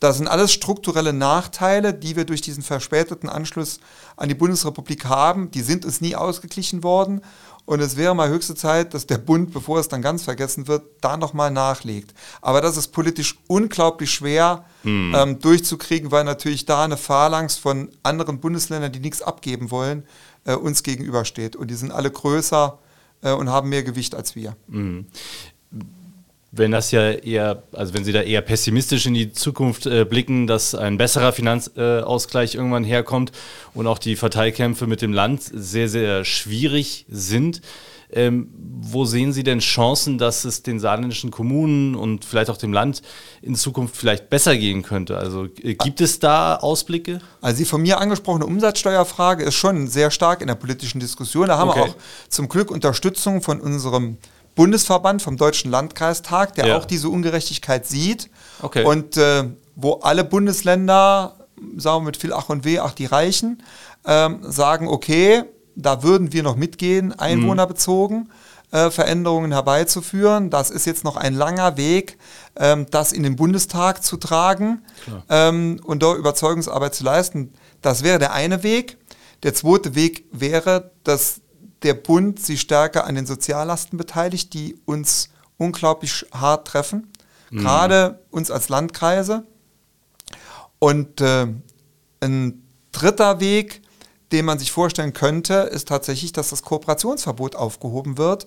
Das 0.00 0.16
sind 0.16 0.28
alles 0.28 0.52
strukturelle 0.52 1.12
Nachteile, 1.12 1.92
die 1.92 2.16
wir 2.16 2.24
durch 2.24 2.40
diesen 2.40 2.62
verspäteten 2.62 3.28
Anschluss 3.28 3.80
an 4.16 4.30
die 4.30 4.34
Bundesrepublik 4.34 5.04
haben. 5.04 5.50
Die 5.50 5.60
sind 5.60 5.84
uns 5.84 6.00
nie 6.00 6.16
ausgeglichen 6.16 6.82
worden. 6.82 7.20
Und 7.66 7.80
es 7.80 7.96
wäre 7.96 8.14
mal 8.14 8.28
höchste 8.28 8.54
Zeit, 8.54 8.94
dass 8.94 9.06
der 9.06 9.18
Bund, 9.18 9.52
bevor 9.52 9.78
es 9.78 9.88
dann 9.88 10.02
ganz 10.02 10.24
vergessen 10.24 10.66
wird, 10.66 10.82
da 11.00 11.16
nochmal 11.16 11.50
nachlegt. 11.50 12.14
Aber 12.40 12.60
das 12.60 12.76
ist 12.76 12.88
politisch 12.88 13.38
unglaublich 13.46 14.10
schwer 14.10 14.64
mhm. 14.82 15.14
ähm, 15.16 15.38
durchzukriegen, 15.38 16.10
weil 16.10 16.24
natürlich 16.24 16.66
da 16.66 16.84
eine 16.84 16.96
Phalanx 16.96 17.56
von 17.56 17.90
anderen 18.02 18.40
Bundesländern, 18.40 18.92
die 18.92 19.00
nichts 19.00 19.22
abgeben 19.22 19.70
wollen, 19.70 20.04
äh, 20.44 20.54
uns 20.54 20.82
gegenübersteht. 20.82 21.54
Und 21.54 21.70
die 21.70 21.76
sind 21.76 21.92
alle 21.92 22.10
größer 22.10 22.78
äh, 23.22 23.32
und 23.32 23.50
haben 23.50 23.68
mehr 23.68 23.82
Gewicht 23.84 24.14
als 24.14 24.34
wir. 24.34 24.56
Mhm 24.66 25.06
wenn 26.52 26.72
das 26.72 26.90
ja 26.90 27.10
eher, 27.10 27.62
also 27.72 27.94
wenn 27.94 28.04
Sie 28.04 28.12
da 28.12 28.22
eher 28.22 28.40
pessimistisch 28.40 29.06
in 29.06 29.14
die 29.14 29.32
Zukunft 29.32 29.86
äh, 29.86 30.04
blicken, 30.04 30.46
dass 30.46 30.74
ein 30.74 30.98
besserer 30.98 31.32
Finanzausgleich 31.32 32.54
äh, 32.54 32.58
irgendwann 32.58 32.84
herkommt 32.84 33.30
und 33.72 33.86
auch 33.86 33.98
die 33.98 34.16
Verteilkämpfe 34.16 34.86
mit 34.86 35.00
dem 35.00 35.12
Land 35.12 35.42
sehr, 35.42 35.88
sehr 35.88 36.24
schwierig 36.24 37.06
sind. 37.08 37.60
Ähm, 38.12 38.48
wo 38.82 39.04
sehen 39.04 39.32
Sie 39.32 39.44
denn 39.44 39.60
Chancen, 39.60 40.18
dass 40.18 40.44
es 40.44 40.64
den 40.64 40.80
saarländischen 40.80 41.30
Kommunen 41.30 41.94
und 41.94 42.24
vielleicht 42.24 42.50
auch 42.50 42.56
dem 42.56 42.72
Land 42.72 43.02
in 43.40 43.54
Zukunft 43.54 43.96
vielleicht 43.96 44.28
besser 44.30 44.56
gehen 44.56 44.82
könnte? 44.82 45.16
Also 45.16 45.44
äh, 45.62 45.74
gibt 45.74 46.00
es 46.00 46.18
da 46.18 46.56
Ausblicke? 46.56 47.20
Also 47.40 47.58
die 47.58 47.64
von 47.64 47.82
mir 47.82 48.00
angesprochene 48.00 48.46
Umsatzsteuerfrage 48.46 49.44
ist 49.44 49.54
schon 49.54 49.86
sehr 49.86 50.10
stark 50.10 50.40
in 50.40 50.48
der 50.48 50.56
politischen 50.56 50.98
Diskussion. 50.98 51.46
Da 51.46 51.58
haben 51.58 51.70
okay. 51.70 51.78
wir 51.78 51.84
auch 51.84 51.96
zum 52.28 52.48
Glück 52.48 52.72
Unterstützung 52.72 53.42
von 53.42 53.60
unserem 53.60 54.16
Bundesverband 54.60 55.22
vom 55.22 55.38
Deutschen 55.38 55.70
Landkreistag, 55.70 56.54
der 56.54 56.66
ja. 56.66 56.76
auch 56.76 56.84
diese 56.84 57.08
Ungerechtigkeit 57.08 57.86
sieht. 57.86 58.28
Okay. 58.60 58.84
Und 58.84 59.16
äh, 59.16 59.44
wo 59.74 59.94
alle 60.02 60.22
Bundesländer, 60.22 61.34
sagen 61.78 62.02
wir 62.02 62.06
mit 62.08 62.18
viel 62.18 62.34
Ach 62.34 62.50
und 62.50 62.66
Weh, 62.66 62.78
ach 62.78 62.92
die 62.92 63.06
Reichen, 63.06 63.62
ähm, 64.04 64.40
sagen, 64.42 64.86
okay, 64.86 65.44
da 65.76 66.02
würden 66.02 66.34
wir 66.34 66.42
noch 66.42 66.56
mitgehen, 66.56 67.18
einwohnerbezogen. 67.18 68.28
Äh, 68.70 68.90
Veränderungen 68.90 69.50
herbeizuführen. 69.50 70.50
Das 70.50 70.70
ist 70.70 70.84
jetzt 70.84 71.04
noch 71.04 71.16
ein 71.16 71.32
langer 71.32 71.78
Weg, 71.78 72.18
ähm, 72.56 72.84
das 72.90 73.12
in 73.12 73.22
den 73.22 73.36
Bundestag 73.36 74.04
zu 74.04 74.18
tragen 74.18 74.82
ähm, 75.30 75.80
und 75.84 76.02
dort 76.02 76.18
Überzeugungsarbeit 76.18 76.94
zu 76.94 77.02
leisten. 77.02 77.54
Das 77.80 78.04
wäre 78.04 78.18
der 78.18 78.34
eine 78.34 78.62
Weg. 78.62 78.98
Der 79.42 79.54
zweite 79.54 79.94
Weg 79.94 80.26
wäre, 80.32 80.90
dass 81.02 81.39
der 81.82 81.94
Bund 81.94 82.40
sich 82.40 82.60
stärker 82.60 83.04
an 83.04 83.14
den 83.14 83.26
Soziallasten 83.26 83.96
beteiligt, 83.96 84.52
die 84.54 84.78
uns 84.84 85.30
unglaublich 85.56 86.26
hart 86.32 86.66
treffen, 86.68 87.12
mhm. 87.50 87.60
gerade 87.60 88.22
uns 88.30 88.50
als 88.50 88.68
Landkreise. 88.68 89.44
Und 90.78 91.20
äh, 91.20 91.46
ein 92.20 92.62
dritter 92.92 93.40
Weg, 93.40 93.82
den 94.32 94.44
man 94.44 94.58
sich 94.58 94.72
vorstellen 94.72 95.12
könnte, 95.12 95.54
ist 95.54 95.88
tatsächlich, 95.88 96.32
dass 96.32 96.50
das 96.50 96.62
Kooperationsverbot 96.62 97.56
aufgehoben 97.56 98.16
wird, 98.16 98.44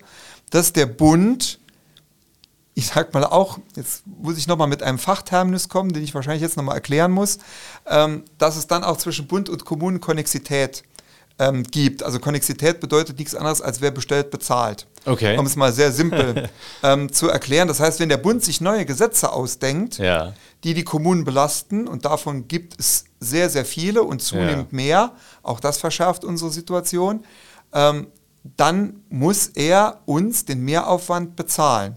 dass 0.50 0.72
der 0.72 0.86
Bund, 0.86 1.60
ich 2.74 2.86
sag 2.88 3.12
mal 3.14 3.24
auch, 3.24 3.58
jetzt 3.76 4.04
muss 4.06 4.38
ich 4.38 4.46
nochmal 4.46 4.68
mit 4.68 4.82
einem 4.82 4.98
Fachterminus 4.98 5.68
kommen, 5.68 5.92
den 5.92 6.02
ich 6.02 6.14
wahrscheinlich 6.14 6.42
jetzt 6.42 6.56
nochmal 6.56 6.76
erklären 6.76 7.12
muss, 7.12 7.38
ähm, 7.86 8.24
dass 8.38 8.56
es 8.56 8.66
dann 8.66 8.82
auch 8.82 8.96
zwischen 8.96 9.26
Bund 9.26 9.48
und 9.48 9.64
Kommunen 9.64 10.00
Konnexität 10.00 10.82
gibt 10.82 10.93
ähm, 11.38 11.64
gibt. 11.64 12.02
Also 12.02 12.18
Konnexität 12.18 12.80
bedeutet 12.80 13.18
nichts 13.18 13.34
anderes, 13.34 13.60
als 13.60 13.80
wer 13.80 13.90
bestellt, 13.90 14.30
bezahlt. 14.30 14.86
Okay. 15.04 15.36
Um 15.36 15.46
es 15.46 15.56
mal 15.56 15.72
sehr 15.72 15.92
simpel 15.92 16.48
ähm, 16.82 17.12
zu 17.12 17.28
erklären. 17.28 17.68
Das 17.68 17.80
heißt, 17.80 18.00
wenn 18.00 18.08
der 18.08 18.16
Bund 18.16 18.42
sich 18.42 18.60
neue 18.60 18.86
Gesetze 18.86 19.32
ausdenkt, 19.32 19.98
ja. 19.98 20.32
die 20.62 20.74
die 20.74 20.84
Kommunen 20.84 21.24
belasten, 21.24 21.86
und 21.88 22.04
davon 22.04 22.48
gibt 22.48 22.78
es 22.78 23.04
sehr, 23.20 23.50
sehr 23.50 23.64
viele 23.64 24.02
und 24.02 24.22
zunehmend 24.22 24.70
ja. 24.70 24.76
mehr, 24.76 25.12
auch 25.42 25.60
das 25.60 25.78
verschärft 25.78 26.24
unsere 26.24 26.50
Situation, 26.50 27.24
ähm, 27.72 28.06
dann 28.56 29.02
muss 29.08 29.48
er 29.48 30.00
uns 30.04 30.44
den 30.44 30.64
Mehraufwand 30.64 31.36
bezahlen. 31.36 31.96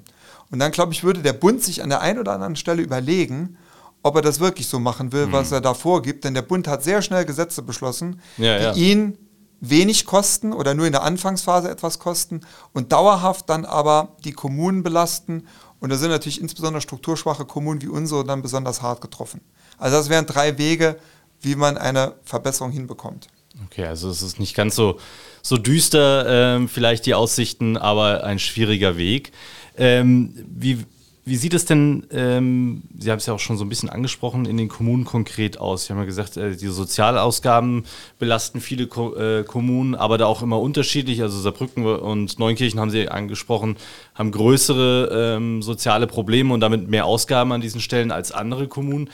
Und 0.49 0.59
dann, 0.59 0.71
glaube 0.71 0.93
ich, 0.93 1.03
würde 1.03 1.21
der 1.21 1.33
Bund 1.33 1.61
sich 1.61 1.83
an 1.83 1.89
der 1.89 2.01
einen 2.01 2.19
oder 2.19 2.31
anderen 2.33 2.55
Stelle 2.55 2.81
überlegen, 2.81 3.57
ob 4.01 4.15
er 4.15 4.21
das 4.21 4.39
wirklich 4.39 4.67
so 4.67 4.79
machen 4.79 5.11
will, 5.11 5.27
mhm. 5.27 5.33
was 5.33 5.51
er 5.51 5.59
da 5.59 5.73
vorgibt. 5.73 6.23
Denn 6.23 6.33
der 6.33 6.41
Bund 6.41 6.67
hat 6.67 6.83
sehr 6.83 7.01
schnell 7.01 7.25
Gesetze 7.25 7.61
beschlossen, 7.61 8.21
ja, 8.37 8.71
die 8.71 8.91
ihn 8.91 9.17
wenig 9.59 10.05
kosten 10.05 10.53
oder 10.53 10.73
nur 10.73 10.85
in 10.85 10.91
der 10.91 11.03
Anfangsphase 11.03 11.69
etwas 11.69 11.99
kosten 11.99 12.41
und 12.73 12.91
dauerhaft 12.91 13.49
dann 13.49 13.65
aber 13.65 14.15
die 14.23 14.33
Kommunen 14.33 14.83
belasten. 14.83 15.47
Und 15.79 15.91
da 15.91 15.97
sind 15.97 16.09
natürlich 16.09 16.41
insbesondere 16.41 16.81
strukturschwache 16.81 17.45
Kommunen 17.45 17.81
wie 17.81 17.87
unsere 17.87 18.23
dann 18.23 18.41
besonders 18.41 18.81
hart 18.81 19.01
getroffen. 19.01 19.41
Also 19.77 19.97
das 19.97 20.09
wären 20.09 20.25
drei 20.25 20.57
Wege, 20.57 20.97
wie 21.41 21.55
man 21.55 21.77
eine 21.77 22.15
Verbesserung 22.23 22.71
hinbekommt. 22.71 23.27
Okay, 23.65 23.85
also 23.85 24.09
es 24.09 24.21
ist 24.21 24.39
nicht 24.39 24.55
ganz 24.55 24.75
so, 24.75 24.99
so 25.41 25.57
düster, 25.57 26.25
ähm, 26.27 26.69
vielleicht 26.69 27.05
die 27.05 27.15
Aussichten, 27.15 27.77
aber 27.77 28.23
ein 28.23 28.39
schwieriger 28.39 28.97
Weg. 28.97 29.31
Ähm, 29.77 30.33
wie, 30.47 30.85
wie 31.27 31.35
sieht 31.35 31.53
es 31.53 31.65
denn, 31.65 32.07
ähm, 32.11 32.83
Sie 32.97 33.11
haben 33.11 33.17
es 33.17 33.25
ja 33.25 33.33
auch 33.33 33.39
schon 33.39 33.57
so 33.57 33.65
ein 33.65 33.69
bisschen 33.69 33.89
angesprochen, 33.89 34.45
in 34.45 34.55
den 34.55 34.69
Kommunen 34.69 35.03
konkret 35.03 35.59
aus? 35.59 35.85
Sie 35.85 35.93
haben 35.93 35.99
ja 35.99 36.05
gesagt, 36.05 36.37
äh, 36.37 36.55
die 36.55 36.67
Sozialausgaben 36.67 37.83
belasten 38.17 38.61
viele 38.61 38.87
Ko 38.87 39.13
äh, 39.15 39.43
Kommunen, 39.43 39.93
aber 39.93 40.17
da 40.17 40.25
auch 40.25 40.41
immer 40.41 40.61
unterschiedlich. 40.61 41.21
Also 41.21 41.37
Saarbrücken 41.39 41.85
und 41.85 42.39
Neunkirchen 42.39 42.79
haben 42.79 42.91
Sie 42.91 43.09
angesprochen, 43.09 43.75
haben 44.15 44.31
größere 44.31 45.35
ähm, 45.35 45.61
soziale 45.61 46.07
Probleme 46.07 46.53
und 46.53 46.61
damit 46.61 46.87
mehr 46.87 47.05
Ausgaben 47.05 47.51
an 47.51 47.59
diesen 47.59 47.81
Stellen 47.81 48.11
als 48.11 48.31
andere 48.31 48.69
Kommunen. 48.69 49.09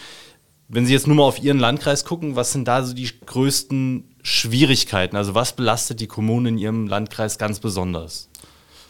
Wenn 0.68 0.86
Sie 0.86 0.94
jetzt 0.94 1.08
nur 1.08 1.16
mal 1.16 1.24
auf 1.24 1.42
Ihren 1.42 1.60
Landkreis 1.60 2.06
gucken, 2.06 2.36
was 2.36 2.52
sind 2.52 2.68
da 2.68 2.84
so 2.84 2.94
die 2.94 3.10
größten 3.26 4.04
Schwierigkeiten? 4.22 5.16
Also 5.16 5.34
was 5.34 5.56
belastet 5.56 6.00
die 6.00 6.08
Kommunen 6.08 6.46
in 6.46 6.58
Ihrem 6.60 6.88
Landkreis 6.88 7.40
ganz 7.40 7.60
besonders? 7.60 8.30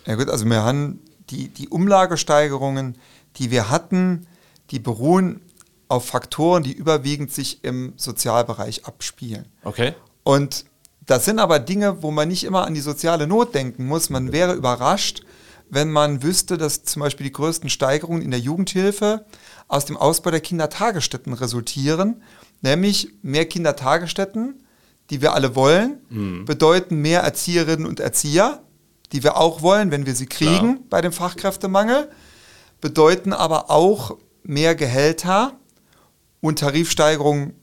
Ja 0.05 0.15
gut, 0.15 0.29
also 0.29 0.45
wir 0.45 0.61
haben 0.61 0.99
die, 1.29 1.47
die 1.47 1.69
Umlagesteigerungen, 1.69 2.95
die 3.37 3.51
wir 3.51 3.69
hatten, 3.69 4.27
die 4.71 4.79
beruhen 4.79 5.41
auf 5.87 6.07
Faktoren, 6.07 6.63
die 6.63 6.73
überwiegend 6.73 7.31
sich 7.31 7.63
im 7.63 7.93
Sozialbereich 7.97 8.85
abspielen. 8.85 9.45
Okay. 9.63 9.93
Und 10.23 10.65
das 11.05 11.25
sind 11.25 11.39
aber 11.39 11.59
Dinge, 11.59 12.01
wo 12.01 12.11
man 12.11 12.27
nicht 12.27 12.43
immer 12.43 12.65
an 12.65 12.73
die 12.73 12.81
soziale 12.81 13.27
Not 13.27 13.53
denken 13.53 13.85
muss. 13.85 14.09
Man 14.09 14.31
wäre 14.31 14.53
überrascht, 14.53 15.23
wenn 15.69 15.91
man 15.91 16.23
wüsste, 16.23 16.57
dass 16.57 16.83
zum 16.83 17.01
Beispiel 17.01 17.25
die 17.25 17.33
größten 17.33 17.69
Steigerungen 17.69 18.21
in 18.21 18.31
der 18.31 18.39
Jugendhilfe 18.39 19.25
aus 19.67 19.85
dem 19.85 19.97
Ausbau 19.97 20.31
der 20.31 20.39
Kindertagesstätten 20.39 21.33
resultieren. 21.33 22.21
Nämlich 22.61 23.09
mehr 23.21 23.45
Kindertagesstätten, 23.45 24.63
die 25.09 25.21
wir 25.21 25.33
alle 25.33 25.55
wollen, 25.55 25.99
mhm. 26.09 26.45
bedeuten 26.45 26.97
mehr 27.01 27.21
Erzieherinnen 27.21 27.85
und 27.85 27.99
Erzieher, 27.99 28.61
die 29.11 29.23
wir 29.23 29.37
auch 29.37 29.61
wollen, 29.61 29.91
wenn 29.91 30.05
wir 30.05 30.15
sie 30.15 30.27
kriegen 30.27 30.75
Klar. 30.75 30.85
bei 30.89 31.01
dem 31.01 31.11
Fachkräftemangel 31.11 32.09
bedeuten 32.83 33.31
aber 33.31 33.71
auch 33.71 34.17
mehr 34.43 34.75
Gehälter 34.75 35.53
und 36.41 36.59
Tarifsteigerungen 36.59 37.53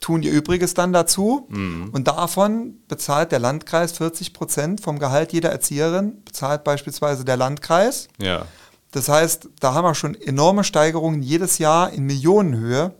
tun 0.00 0.22
ihr 0.22 0.30
Übriges 0.30 0.74
dann 0.74 0.92
dazu. 0.92 1.48
Mhm. 1.50 1.88
Und 1.90 2.06
davon 2.06 2.78
bezahlt 2.86 3.32
der 3.32 3.40
Landkreis 3.40 3.90
40 3.90 4.32
Prozent 4.32 4.80
vom 4.80 5.00
Gehalt 5.00 5.32
jeder 5.32 5.50
Erzieherin, 5.50 6.22
bezahlt 6.24 6.62
beispielsweise 6.62 7.24
der 7.24 7.36
Landkreis. 7.36 8.06
Ja. 8.22 8.46
Das 8.92 9.08
heißt, 9.08 9.48
da 9.58 9.74
haben 9.74 9.84
wir 9.84 9.96
schon 9.96 10.14
enorme 10.14 10.62
Steigerungen 10.62 11.20
jedes 11.20 11.58
Jahr 11.58 11.92
in 11.92 12.04
Millionenhöhe, 12.04 12.94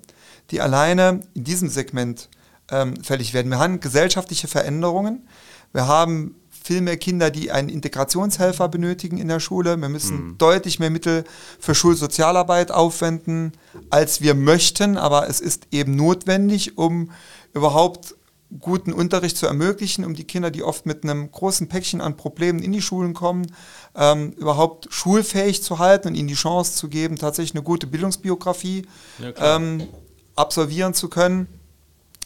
die 0.51 0.61
alleine 0.61 1.21
in 1.35 1.45
diesem 1.45 1.69
Segment 1.69 2.29
ähm, 2.73 3.01
fällig 3.01 3.33
werden. 3.33 3.53
Wir 3.53 3.61
haben 3.61 3.79
gesellschaftliche 3.79 4.49
Veränderungen. 4.49 5.29
Wir 5.73 5.87
haben 5.87 6.35
viel 6.63 6.81
mehr 6.81 6.97
Kinder, 6.97 7.31
die 7.31 7.51
einen 7.51 7.69
Integrationshelfer 7.69 8.69
benötigen 8.69 9.19
in 9.19 9.29
der 9.29 9.41
Schule. 9.41 9.77
Wir 9.77 9.89
müssen 9.89 10.17
mhm. 10.17 10.39
deutlich 10.39 10.79
mehr 10.79 10.91
Mittel 10.91 11.25
für 11.59 11.75
Schulsozialarbeit 11.75 12.71
aufwenden, 12.71 13.53
als 13.89 14.21
wir 14.21 14.35
möchten, 14.35 14.97
aber 14.97 15.29
es 15.29 15.41
ist 15.41 15.69
eben 15.71 15.97
notwendig, 15.97 16.77
um 16.77 17.11
überhaupt 17.55 18.15
guten 18.59 18.93
Unterricht 18.93 19.37
zu 19.37 19.47
ermöglichen, 19.47 20.05
um 20.05 20.15
die 20.15 20.25
Kinder, 20.25 20.51
die 20.51 20.63
oft 20.63 20.85
mit 20.85 21.05
einem 21.05 21.31
großen 21.31 21.69
Päckchen 21.69 22.01
an 22.01 22.17
Problemen 22.17 22.61
in 22.61 22.73
die 22.73 22.83
Schulen 22.83 23.15
kommen, 23.15 23.47
ähm, 23.95 24.33
überhaupt 24.33 24.89
schulfähig 24.93 25.63
zu 25.63 25.79
halten 25.79 26.09
und 26.09 26.15
ihnen 26.17 26.29
die 26.29 26.35
Chance 26.35 26.75
zu 26.75 26.89
geben, 26.89 27.17
tatsächlich 27.17 27.55
eine 27.55 27.63
gute 27.63 27.87
Bildungsbiografie 27.87 28.87
ja, 29.19 29.57
ähm, 29.57 29.87
absolvieren 30.35 30.95
zu 30.95 31.09
können. 31.09 31.47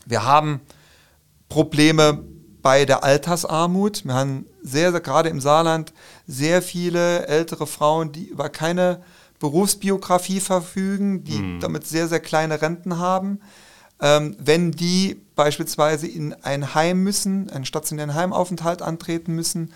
Wir 0.07 0.25
haben 0.25 0.61
Probleme 1.49 2.25
bei 2.65 2.87
der 2.87 3.05
Altersarmut. 3.05 4.07
Wir 4.07 4.15
haben 4.15 4.47
sehr, 4.63 4.91
sehr 4.91 5.03
gerade 5.03 5.29
im 5.29 5.39
Saarland 5.39 5.93
sehr 6.27 6.63
viele 6.63 7.27
ältere 7.27 7.67
Frauen, 7.67 8.11
die 8.11 8.25
über 8.25 8.49
keine 8.49 9.03
Berufsbiografie 9.39 10.41
verfügen, 10.41 11.25
die 11.25 11.37
mhm. 11.37 11.61
damit 11.61 11.87
sehr, 11.87 12.09
sehr 12.09 12.21
kleine 12.21 12.63
Renten 12.63 12.99
haben. 12.99 13.41
Ähm, 14.01 14.35
wenn 14.39 14.73
die 14.73 15.21
beispielsweise 15.35 16.07
in 16.07 16.33
ein 16.43 16.75
Heim 16.75 17.03
müssen, 17.03 17.51
einen 17.51 17.67
stationären 17.67 18.15
Heimaufenthalt 18.15 18.81
antreten 18.81 19.35
müssen, 19.35 19.75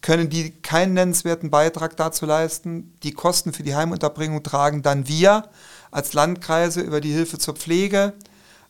können 0.00 0.30
die 0.30 0.52
keinen 0.52 0.94
nennenswerten 0.94 1.50
Beitrag 1.50 1.96
dazu 1.96 2.26
leisten. 2.26 2.96
Die 3.02 3.12
Kosten 3.12 3.52
für 3.52 3.64
die 3.64 3.74
Heimunterbringung 3.74 4.44
tragen 4.44 4.82
dann 4.82 5.08
wir 5.08 5.48
als 5.90 6.12
Landkreise 6.12 6.80
über 6.80 7.00
die 7.00 7.12
Hilfe 7.12 7.38
zur 7.38 7.56
Pflege. 7.56 8.12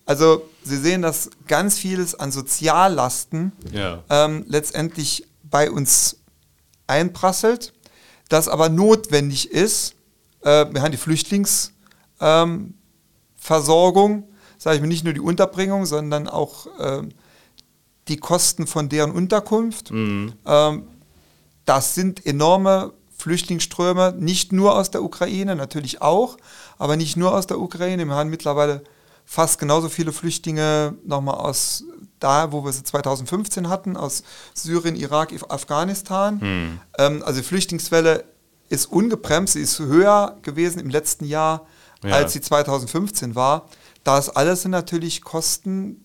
Also 0.07 0.43
Sie 0.63 0.77
sehen, 0.77 1.03
dass 1.03 1.31
ganz 1.47 1.79
vieles 1.79 2.15
an 2.15 2.33
Soziallasten 2.33 3.53
ja. 3.73 4.03
ähm, 4.11 4.45
letztendlich 4.47 5.27
bei 5.43 5.71
uns 5.71 6.19
einprasselt, 6.87 7.73
das 8.29 8.49
aber 8.49 8.69
notwendig 8.69 9.51
ist. 9.51 9.95
Äh, 10.43 10.67
wir 10.73 10.83
haben 10.83 10.93
die 10.93 10.99
Flüchtlingsversorgung, 10.99 11.75
ähm, 12.21 14.25
sage 14.59 14.77
ich 14.77 14.83
mir 14.83 14.89
nicht 14.89 15.05
nur 15.05 15.15
die 15.15 15.21
Unterbringung, 15.21 15.87
sondern 15.87 16.29
auch 16.29 16.67
äh, 16.79 17.03
die 18.09 18.19
Kosten 18.19 18.67
von 18.67 18.89
deren 18.89 19.11
Unterkunft. 19.11 19.91
Mhm. 19.91 20.35
Ähm, 20.45 20.87
das 21.65 21.95
sind 21.95 22.27
enorme 22.27 22.93
Flüchtlingsströme, 23.17 24.15
nicht 24.19 24.53
nur 24.53 24.77
aus 24.77 24.91
der 24.91 25.03
Ukraine, 25.03 25.57
natürlich 25.57 26.03
auch, 26.03 26.37
aber 26.77 26.97
nicht 26.97 27.17
nur 27.17 27.35
aus 27.35 27.47
der 27.47 27.59
Ukraine. 27.59 28.05
Wir 28.05 28.15
haben 28.15 28.29
mittlerweile 28.29 28.85
fast 29.25 29.59
genauso 29.59 29.89
viele 29.89 30.13
Flüchtlinge 30.13 30.97
nochmal 31.05 31.37
aus 31.37 31.85
da, 32.21 32.53
wo 32.53 32.65
wir 32.65 32.73
sie 32.73 32.85
2015 32.85 33.69
hatten, 33.69 33.97
aus 33.97 34.23
Syrien, 34.55 34.97
Irak, 34.97 35.33
Afghanistan. 35.49 36.41
Hm. 36.41 36.81
Ähm, 36.99 37.23
also 37.25 37.41
die 37.41 37.47
Flüchtlingswelle 37.47 38.25
ist 38.69 38.87
ungebremst, 38.87 39.55
sie 39.55 39.61
ist 39.61 39.79
höher 39.79 40.39
gewesen 40.43 40.79
im 40.79 40.89
letzten 40.89 41.27
Jahr, 41.27 41.67
ja. 42.03 42.15
als 42.15 42.33
sie 42.33 42.41
2015 42.41 43.35
war. 43.35 43.69
Das 44.05 44.31
alles 44.31 44.63
sind 44.63 44.71
natürlich 44.71 45.23
Kosten 45.23 46.05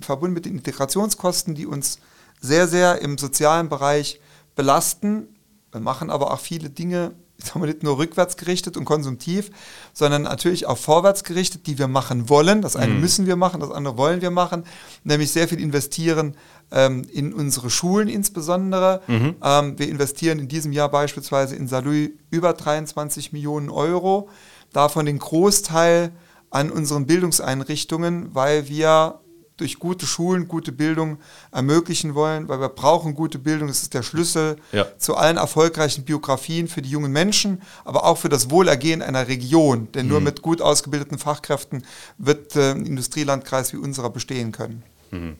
verbunden 0.00 0.34
mit 0.34 0.44
den 0.44 0.54
Integrationskosten, 0.54 1.54
die 1.54 1.66
uns 1.66 1.98
sehr, 2.40 2.68
sehr 2.68 3.00
im 3.00 3.18
sozialen 3.18 3.68
Bereich 3.68 4.20
belasten. 4.54 5.28
Wir 5.72 5.80
machen 5.80 6.10
aber 6.10 6.32
auch 6.32 6.40
viele 6.40 6.70
Dinge 6.70 7.12
sagen 7.38 7.60
wir 7.60 7.66
nicht 7.66 7.82
nur 7.82 7.98
rückwärts 7.98 8.36
gerichtet 8.36 8.76
und 8.76 8.84
konsumtiv, 8.84 9.50
sondern 9.92 10.22
natürlich 10.22 10.66
auch 10.66 10.78
vorwärts 10.78 11.24
gerichtet, 11.24 11.66
die 11.66 11.78
wir 11.78 11.88
machen 11.88 12.28
wollen. 12.28 12.62
Das 12.62 12.76
eine 12.76 12.94
mhm. 12.94 13.00
müssen 13.00 13.26
wir 13.26 13.36
machen, 13.36 13.60
das 13.60 13.70
andere 13.70 13.96
wollen 13.96 14.22
wir 14.22 14.30
machen, 14.30 14.64
nämlich 15.04 15.30
sehr 15.30 15.48
viel 15.48 15.60
investieren 15.60 16.36
ähm, 16.70 17.06
in 17.12 17.32
unsere 17.32 17.70
Schulen 17.70 18.08
insbesondere. 18.08 19.02
Mhm. 19.06 19.36
Ähm, 19.42 19.78
wir 19.78 19.88
investieren 19.88 20.38
in 20.38 20.48
diesem 20.48 20.72
Jahr 20.72 20.90
beispielsweise 20.90 21.56
in 21.56 21.68
Salui 21.68 22.14
über 22.30 22.52
23 22.52 23.32
Millionen 23.32 23.70
Euro, 23.70 24.28
davon 24.72 25.06
den 25.06 25.18
Großteil 25.18 26.12
an 26.50 26.70
unseren 26.70 27.06
Bildungseinrichtungen, 27.06 28.34
weil 28.34 28.68
wir 28.68 29.20
durch 29.56 29.78
gute 29.78 30.06
Schulen 30.06 30.48
gute 30.48 30.72
Bildung 30.72 31.18
ermöglichen 31.50 32.14
wollen, 32.14 32.48
weil 32.48 32.60
wir 32.60 32.68
brauchen 32.68 33.14
gute 33.14 33.38
Bildung. 33.38 33.68
Das 33.68 33.82
ist 33.82 33.94
der 33.94 34.02
Schlüssel 34.02 34.56
ja. 34.72 34.86
zu 34.98 35.16
allen 35.16 35.36
erfolgreichen 35.36 36.04
Biografien 36.04 36.68
für 36.68 36.82
die 36.82 36.90
jungen 36.90 37.12
Menschen, 37.12 37.62
aber 37.84 38.04
auch 38.04 38.18
für 38.18 38.28
das 38.28 38.50
Wohlergehen 38.50 39.02
einer 39.02 39.28
Region. 39.28 39.88
Denn 39.92 40.06
mhm. 40.06 40.12
nur 40.12 40.20
mit 40.20 40.42
gut 40.42 40.60
ausgebildeten 40.60 41.18
Fachkräften 41.18 41.84
wird 42.18 42.56
äh, 42.56 42.72
ein 42.72 42.86
Industrielandkreis 42.86 43.72
wie 43.72 43.78
unserer 43.78 44.10
bestehen 44.10 44.52
können. 44.52 44.82
Mhm 45.10 45.36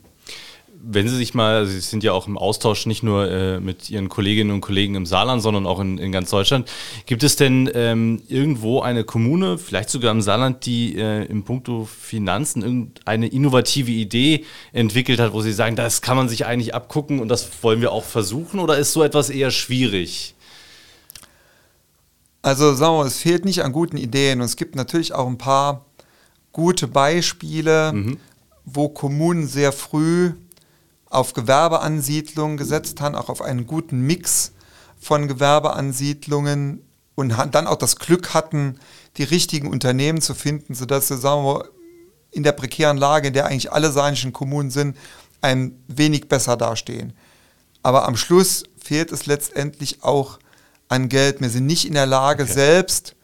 wenn 0.89 1.09
Sie 1.09 1.17
sich 1.17 1.35
mal, 1.35 1.57
also 1.57 1.73
Sie 1.73 1.81
sind 1.81 2.05
ja 2.05 2.13
auch 2.13 2.29
im 2.29 2.39
Austausch 2.39 2.87
nicht 2.87 3.03
nur 3.03 3.29
äh, 3.29 3.61
mit 3.61 3.91
Ihren 3.91 4.09
Kolleginnen 4.09 4.53
und 4.53 4.61
Kollegen 4.61 4.95
im 4.95 5.05
Saarland, 5.05 5.43
sondern 5.43 5.67
auch 5.67 5.81
in, 5.81 5.99
in 5.99 6.13
ganz 6.13 6.31
Deutschland. 6.31 6.71
Gibt 7.07 7.25
es 7.25 7.35
denn 7.35 7.69
ähm, 7.75 8.23
irgendwo 8.29 8.81
eine 8.81 9.03
Kommune, 9.03 9.59
vielleicht 9.59 9.91
sogar 9.91 10.13
im 10.13 10.21
Saarland, 10.21 10.65
die 10.65 10.97
äh, 10.97 11.25
im 11.25 11.45
Punkto 11.45 11.85
Finanzen 11.87 12.63
irgendeine 12.63 13.27
innovative 13.27 13.91
Idee 13.91 14.45
entwickelt 14.73 15.19
hat, 15.19 15.33
wo 15.33 15.43
Sie 15.43 15.53
sagen, 15.53 15.75
das 15.75 16.03
kann 16.03 16.17
man 16.17 16.29
sich 16.29 16.47
eigentlich 16.47 16.75
abgucken 16.75 17.19
und 17.19 17.29
das 17.29 17.49
wollen 17.63 17.81
wir 17.81 17.91
auch 17.91 18.05
versuchen? 18.05 18.61
Oder 18.61 18.79
ist 18.79 18.93
so 18.93 19.03
etwas 19.03 19.29
eher 19.29 19.51
schwierig? 19.51 20.35
Also 22.43 22.75
sagen 22.75 22.95
wir, 22.97 23.07
es 23.07 23.19
fehlt 23.19 23.45
nicht 23.45 23.65
an 23.65 23.73
guten 23.73 23.97
Ideen 23.97 24.41
und 24.41 24.47
es 24.47 24.55
gibt 24.55 24.77
natürlich 24.77 25.13
auch 25.13 25.27
ein 25.27 25.39
paar 25.39 25.85
gute 26.53 26.87
Beispiele, 26.87 27.93
mhm. 27.93 28.19
wo 28.65 28.89
Kommunen 28.89 29.49
sehr 29.49 29.73
früh 29.73 30.33
auf 31.17 31.33
Gewerbeansiedlungen 31.33 32.59
gesetzt 32.59 33.01
haben, 33.01 33.15
auch 33.15 33.31
auf 33.31 33.41
einen 33.41 33.67
guten 33.67 34.03
Mix 34.03 34.53
von 35.01 35.29
Gewerbeansiedlungen 35.29 36.83
und 37.15 37.35
dann 37.53 37.67
auch 37.67 37.79
das 37.79 37.97
Glück 37.97 38.35
hatten, 38.35 38.79
die 39.17 39.23
richtigen 39.23 39.69
Unternehmen 39.69 40.21
zu 40.21 40.35
finden, 40.35 40.75
sodass 40.75 41.09
sie, 41.09 41.17
sagen 41.17 41.43
wir, 41.45 41.71
in 42.33 42.43
der 42.43 42.53
prekären 42.53 42.99
Lage, 42.99 43.29
in 43.29 43.33
der 43.33 43.47
eigentlich 43.47 43.73
alle 43.73 43.91
saarländischen 43.91 44.35
Kommunen 44.35 44.71
sind, 44.71 44.95
ein 45.41 45.83
wenig 45.89 46.29
besser 46.29 46.59
dastehen. 46.59 47.15
Aber 47.83 48.07
am 48.07 48.19
Schluss 48.19 48.65
fehlt 48.77 49.11
es 49.11 49.25
letztendlich 49.25 50.03
auch 50.03 50.39
an 50.89 51.09
Geld. 51.09 51.41
Wir 51.41 51.49
sind 51.49 51.65
nicht 51.65 51.87
in 51.87 51.95
der 51.95 52.05
Lage, 52.05 52.43
okay. 52.43 52.53
selbst 52.53 53.17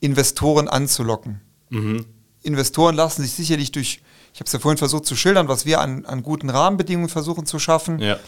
Investoren 0.00 0.68
anzulocken. 0.68 1.40
Mhm. 1.70 2.04
Investoren 2.42 2.94
lassen 2.94 3.22
sich 3.22 3.32
sicherlich 3.32 3.72
durch 3.72 4.02
ich 4.32 4.40
habe 4.40 4.46
es 4.46 4.52
ja 4.52 4.58
vorhin 4.58 4.78
versucht 4.78 5.06
zu 5.06 5.16
schildern, 5.16 5.48
was 5.48 5.66
wir 5.66 5.80
an, 5.80 6.04
an 6.06 6.22
guten 6.22 6.50
Rahmenbedingungen 6.50 7.08
versuchen 7.08 7.46
zu 7.46 7.58
schaffen. 7.58 7.98
Ja. 7.98 8.18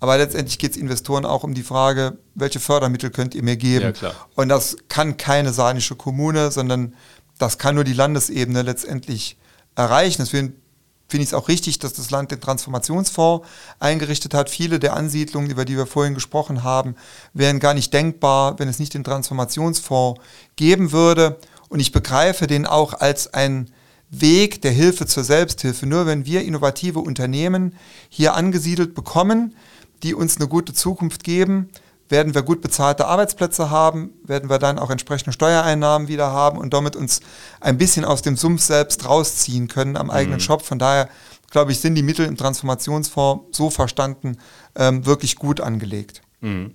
Aber 0.00 0.18
letztendlich 0.18 0.58
geht 0.58 0.72
es 0.72 0.76
Investoren 0.76 1.24
auch 1.24 1.44
um 1.44 1.54
die 1.54 1.62
Frage, 1.62 2.18
welche 2.34 2.58
Fördermittel 2.58 3.10
könnt 3.10 3.36
ihr 3.36 3.44
mir 3.44 3.56
geben? 3.56 3.94
Ja, 4.00 4.12
Und 4.34 4.48
das 4.48 4.76
kann 4.88 5.16
keine 5.16 5.52
saarländische 5.52 5.94
Kommune, 5.94 6.50
sondern 6.50 6.94
das 7.38 7.58
kann 7.58 7.76
nur 7.76 7.84
die 7.84 7.92
Landesebene 7.92 8.62
letztendlich 8.62 9.36
erreichen. 9.76 10.22
Deswegen 10.22 10.54
finde 11.06 11.22
ich 11.22 11.28
es 11.28 11.34
auch 11.34 11.46
richtig, 11.46 11.78
dass 11.78 11.92
das 11.92 12.10
Land 12.10 12.32
den 12.32 12.40
Transformationsfonds 12.40 13.46
eingerichtet 13.78 14.34
hat. 14.34 14.50
Viele 14.50 14.80
der 14.80 14.94
Ansiedlungen, 14.94 15.50
über 15.50 15.64
die 15.64 15.76
wir 15.76 15.86
vorhin 15.86 16.14
gesprochen 16.14 16.64
haben, 16.64 16.96
wären 17.32 17.60
gar 17.60 17.74
nicht 17.74 17.92
denkbar, 17.92 18.58
wenn 18.58 18.66
es 18.66 18.80
nicht 18.80 18.94
den 18.94 19.04
Transformationsfonds 19.04 20.20
geben 20.56 20.90
würde. 20.90 21.38
Und 21.68 21.78
ich 21.78 21.92
begreife 21.92 22.48
den 22.48 22.66
auch 22.66 22.94
als 22.94 23.32
ein 23.32 23.70
Weg 24.12 24.60
der 24.60 24.70
Hilfe 24.70 25.06
zur 25.06 25.24
Selbsthilfe. 25.24 25.86
Nur 25.86 26.06
wenn 26.06 26.26
wir 26.26 26.42
innovative 26.42 27.00
Unternehmen 27.00 27.74
hier 28.08 28.34
angesiedelt 28.34 28.94
bekommen, 28.94 29.56
die 30.02 30.14
uns 30.14 30.36
eine 30.36 30.48
gute 30.48 30.74
Zukunft 30.74 31.24
geben, 31.24 31.70
werden 32.08 32.34
wir 32.34 32.42
gut 32.42 32.60
bezahlte 32.60 33.06
Arbeitsplätze 33.06 33.70
haben, 33.70 34.10
werden 34.22 34.50
wir 34.50 34.58
dann 34.58 34.78
auch 34.78 34.90
entsprechende 34.90 35.32
Steuereinnahmen 35.32 36.08
wieder 36.08 36.30
haben 36.30 36.58
und 36.58 36.74
damit 36.74 36.94
uns 36.94 37.20
ein 37.60 37.78
bisschen 37.78 38.04
aus 38.04 38.20
dem 38.20 38.36
Sumpf 38.36 38.60
selbst 38.60 39.08
rausziehen 39.08 39.66
können 39.66 39.96
am 39.96 40.10
eigenen 40.10 40.38
mhm. 40.38 40.42
Shop. 40.42 40.62
Von 40.62 40.78
daher 40.78 41.08
glaube 41.50 41.72
ich, 41.72 41.80
sind 41.80 41.94
die 41.94 42.02
Mittel 42.02 42.26
im 42.26 42.36
Transformationsfonds 42.36 43.56
so 43.56 43.70
verstanden 43.70 44.36
ähm, 44.74 45.06
wirklich 45.06 45.36
gut 45.36 45.60
angelegt. 45.60 46.20
Mhm. 46.40 46.74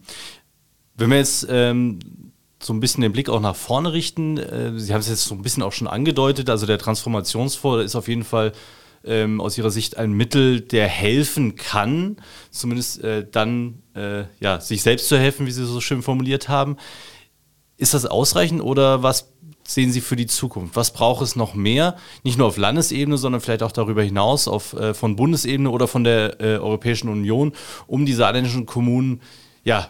Wenn 0.95 1.10
wir 1.12 1.17
jetzt 1.17 1.45
ähm, 1.50 2.00
so 2.67 2.73
ein 2.73 2.80
bisschen 2.80 3.01
den 3.01 3.13
Blick 3.13 3.30
auch 3.30 3.39
nach 3.39 3.56
vorne 3.56 3.93
richten. 3.93 4.38
Äh, 4.38 4.77
Sie 4.77 4.93
haben 4.93 4.99
es 4.99 5.10
jetzt 5.10 5.25
so 5.25 5.34
ein 5.34 5.41
bisschen 5.41 5.63
auch 5.63 5.71
schon 5.71 5.88
angedeutet. 5.88 6.49
Also 6.49 6.65
der 6.65 6.77
Transformationsfonds 6.77 7.86
ist 7.86 7.95
auf 7.95 8.08
jeden 8.08 8.23
Fall 8.23 8.51
ähm, 9.03 9.41
aus 9.41 9.58
Ihrer 9.58 9.71
Sicht 9.71 9.97
ein 9.97 10.12
Mittel, 10.12 10.62
der 10.62 10.88
helfen 10.88 11.56
kann, 11.56 12.17
zumindest 12.51 13.03
äh, 13.03 13.25
dann 13.30 13.82
äh, 13.95 14.25
ja, 14.39 14.60
sich 14.60 14.84
selbst 14.84 15.08
zu 15.08 15.17
helfen, 15.17 15.47
wie 15.47 15.51
Sie 15.51 15.65
so 15.65 15.82
schön 15.82 16.03
formuliert 16.03 16.49
haben. 16.49 16.77
Ist 17.77 17.93
das 17.93 18.06
ausreichend 18.06 18.62
oder 18.62 19.01
was 19.01 19.32
sehen 19.65 19.91
Sie 19.91 20.01
für 20.01 20.15
die 20.15 20.27
Zukunft? 20.27 20.75
Was 20.75 20.91
braucht 20.91 21.21
es 21.21 21.36
noch 21.36 21.53
mehr? 21.53 21.95
Nicht 22.23 22.38
nur 22.38 22.47
auf 22.47 22.58
Landesebene, 22.58 23.17
sondern 23.17 23.39
vielleicht 23.39 23.63
auch 23.63 23.71
darüber 23.71 24.03
hinaus 24.03 24.47
auf, 24.47 24.73
äh, 24.73 24.93
von 24.93 25.15
Bundesebene 25.15 25.69
oder 25.69 25.88
von 25.88 26.03
der 26.03 26.41
äh, 26.41 26.58
Europäischen 26.58 27.08
Union, 27.08 27.53
um 27.86 28.06
die 28.06 28.13
saarländischen 28.13 28.65
Kommunen 28.65 29.21
ja, 29.63 29.89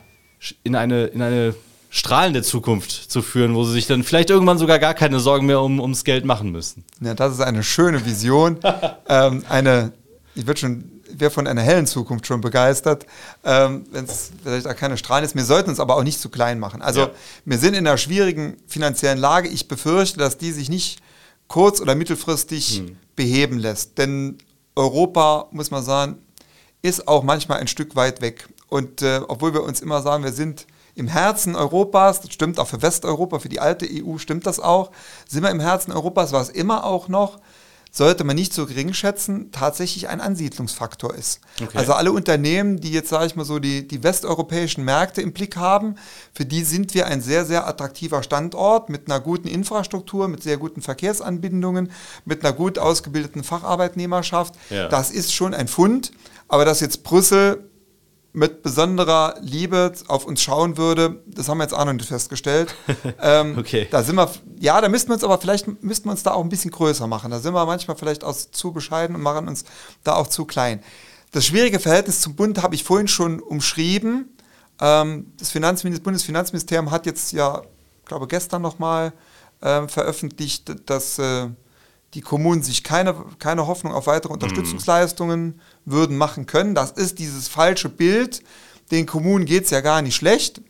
in 0.63 0.75
eine, 0.75 1.05
in 1.05 1.21
eine 1.21 1.55
strahlende 1.89 2.43
Zukunft 2.43 2.91
zu 2.91 3.21
führen, 3.21 3.55
wo 3.55 3.63
sie 3.63 3.73
sich 3.73 3.87
dann 3.87 4.03
vielleicht 4.03 4.29
irgendwann 4.29 4.57
sogar 4.57 4.79
gar 4.79 4.93
keine 4.93 5.19
Sorgen 5.19 5.45
mehr 5.45 5.61
um, 5.61 5.79
ums 5.79 6.03
Geld 6.03 6.25
machen 6.25 6.51
müssen. 6.51 6.83
Ja, 7.01 7.13
das 7.13 7.33
ist 7.33 7.41
eine 7.41 7.63
schöne 7.63 8.05
Vision. 8.05 8.59
ähm, 9.09 9.45
eine, 9.47 9.93
ich 10.35 10.45
würde 10.45 10.59
schon, 10.59 10.91
wäre 11.09 11.31
von 11.31 11.47
einer 11.47 11.61
hellen 11.61 11.87
Zukunft 11.87 12.27
schon 12.27 12.41
begeistert, 12.41 13.05
ähm, 13.43 13.85
wenn 13.91 14.05
es 14.05 14.31
vielleicht 14.43 14.67
auch 14.67 14.75
keine 14.75 14.97
Strahlen 14.97 15.23
ist. 15.23 15.35
Wir 15.35 15.45
sollten 15.45 15.69
uns 15.69 15.79
aber 15.79 15.95
auch 15.95 16.03
nicht 16.03 16.19
zu 16.19 16.29
klein 16.29 16.59
machen. 16.59 16.81
Also 16.81 17.01
ja. 17.01 17.11
wir 17.45 17.57
sind 17.57 17.73
in 17.73 17.87
einer 17.87 17.97
schwierigen 17.97 18.57
finanziellen 18.67 19.17
Lage. 19.17 19.47
Ich 19.47 19.67
befürchte, 19.67 20.19
dass 20.19 20.37
die 20.37 20.51
sich 20.51 20.69
nicht 20.69 20.99
kurz- 21.47 21.79
oder 21.79 21.95
mittelfristig 21.95 22.79
hm. 22.79 22.97
beheben 23.15 23.59
lässt. 23.59 23.97
Denn 23.97 24.37
Europa, 24.75 25.47
muss 25.51 25.71
man 25.71 25.83
sagen, 25.83 26.17
ist 26.81 27.07
auch 27.07 27.23
manchmal 27.23 27.59
ein 27.59 27.67
Stück 27.67 27.95
weit 27.95 28.21
weg. 28.21 28.49
Und 28.67 29.01
äh, 29.01 29.21
obwohl 29.27 29.53
wir 29.53 29.63
uns 29.63 29.79
immer 29.79 30.01
sagen, 30.01 30.23
wir 30.23 30.33
sind 30.33 30.67
im 30.97 31.07
Herzen 31.07 31.55
Europas, 31.55 32.21
das 32.21 32.33
stimmt 32.33 32.59
auch 32.59 32.67
für 32.67 32.81
Westeuropa, 32.81 33.39
für 33.39 33.49
die 33.49 33.59
alte 33.59 33.87
EU 33.89 34.17
stimmt 34.17 34.47
das 34.47 34.59
auch, 34.59 34.91
sind 35.27 35.43
wir 35.43 35.51
im 35.51 35.59
Herzen 35.59 35.91
Europas, 35.91 36.31
was 36.31 36.49
immer 36.49 36.83
auch 36.83 37.07
noch, 37.07 37.39
sollte 37.91 38.23
man 38.23 38.35
nicht 38.35 38.53
so 38.53 38.65
gering 38.65 38.93
schätzen, 38.93 39.51
tatsächlich 39.51 40.07
ein 40.09 40.21
Ansiedlungsfaktor 40.21 41.15
ist. 41.15 41.39
Okay. 41.61 41.77
Also 41.77 41.93
alle 41.93 42.11
Unternehmen, 42.11 42.79
die 42.79 42.91
jetzt, 42.91 43.09
sage 43.09 43.25
ich 43.25 43.35
mal 43.35 43.45
so, 43.45 43.59
die, 43.59 43.87
die 43.87 44.03
westeuropäischen 44.03 44.83
Märkte 44.83 45.21
im 45.21 45.33
Blick 45.33 45.55
haben, 45.55 45.95
für 46.33 46.45
die 46.45 46.63
sind 46.63 46.93
wir 46.93 47.07
ein 47.07 47.21
sehr, 47.21 47.45
sehr 47.45 47.67
attraktiver 47.67 48.23
Standort 48.23 48.89
mit 48.89 49.09
einer 49.09 49.19
guten 49.19 49.47
Infrastruktur, 49.47 50.27
mit 50.27 50.43
sehr 50.43 50.57
guten 50.57 50.81
Verkehrsanbindungen, 50.81 51.91
mit 52.25 52.43
einer 52.43 52.53
gut 52.53 52.77
ausgebildeten 52.77 53.43
Facharbeitnehmerschaft. 53.43 54.55
Ja. 54.69 54.89
Das 54.89 55.09
ist 55.09 55.33
schon 55.33 55.53
ein 55.53 55.67
Fund. 55.67 56.11
Aber 56.49 56.65
dass 56.65 56.79
jetzt 56.79 57.03
Brüssel 57.03 57.66
mit 58.37 58.61
besonderer 58.61 59.33
Liebe 59.41 59.91
auf 60.09 60.25
uns 60.25 60.43
schauen 60.43 60.77
würde, 60.77 61.23
das 61.25 61.49
haben 61.49 61.57
wir 61.57 61.63
jetzt 61.63 61.73
auch 61.73 61.85
noch 61.85 61.93
nicht 61.93 62.07
festgestellt. 62.07 62.75
ähm, 63.19 63.57
okay. 63.57 63.87
Da 63.89 64.03
sind 64.03 64.15
wir, 64.15 64.29
ja, 64.59 64.79
da 64.79 64.89
müssten 64.89 65.09
wir 65.09 65.15
uns 65.15 65.23
aber 65.23 65.39
vielleicht 65.39 65.81
müssten 65.81 66.05
wir 66.05 66.11
uns 66.11 66.21
da 66.21 66.33
auch 66.33 66.43
ein 66.43 66.49
bisschen 66.49 66.69
größer 66.69 67.07
machen. 67.07 67.31
Da 67.31 67.39
sind 67.39 67.55
wir 67.55 67.65
manchmal 67.65 67.97
vielleicht 67.97 68.23
auch 68.23 68.35
zu 68.35 68.71
bescheiden 68.71 69.15
und 69.15 69.23
machen 69.23 69.47
uns 69.47 69.65
da 70.03 70.13
auch 70.13 70.27
zu 70.27 70.45
klein. 70.45 70.83
Das 71.31 71.47
schwierige 71.47 71.79
Verhältnis 71.79 72.21
zum 72.21 72.35
Bund 72.35 72.61
habe 72.61 72.75
ich 72.75 72.83
vorhin 72.83 73.07
schon 73.07 73.39
umschrieben. 73.39 74.29
Ähm, 74.79 75.33
das 75.39 75.49
Finanzminister, 75.49 76.03
Bundesfinanzministerium 76.03 76.91
hat 76.91 77.07
jetzt 77.07 77.31
ja, 77.33 77.63
glaube 78.05 78.27
gestern 78.27 78.61
nochmal 78.61 79.13
äh, 79.61 79.87
veröffentlicht, 79.87 80.75
dass 80.87 81.17
äh, 81.17 81.47
die 82.13 82.21
Kommunen 82.21 82.63
sich 82.63 82.83
keine, 82.83 83.15
keine 83.39 83.67
Hoffnung 83.67 83.93
auf 83.93 84.07
weitere 84.07 84.33
Unterstützungsleistungen 84.33 85.59
würden 85.85 86.17
machen 86.17 86.45
können. 86.45 86.73
Das 86.73 86.91
ist 86.91 87.19
dieses 87.19 87.47
falsche 87.47 87.89
Bild. 87.89 88.41
Den 88.91 89.05
Kommunen 89.05 89.45
geht 89.45 89.65
es 89.65 89.69
ja 89.69 89.81
gar 89.81 90.01
nicht 90.01 90.15
schlecht. 90.15 90.61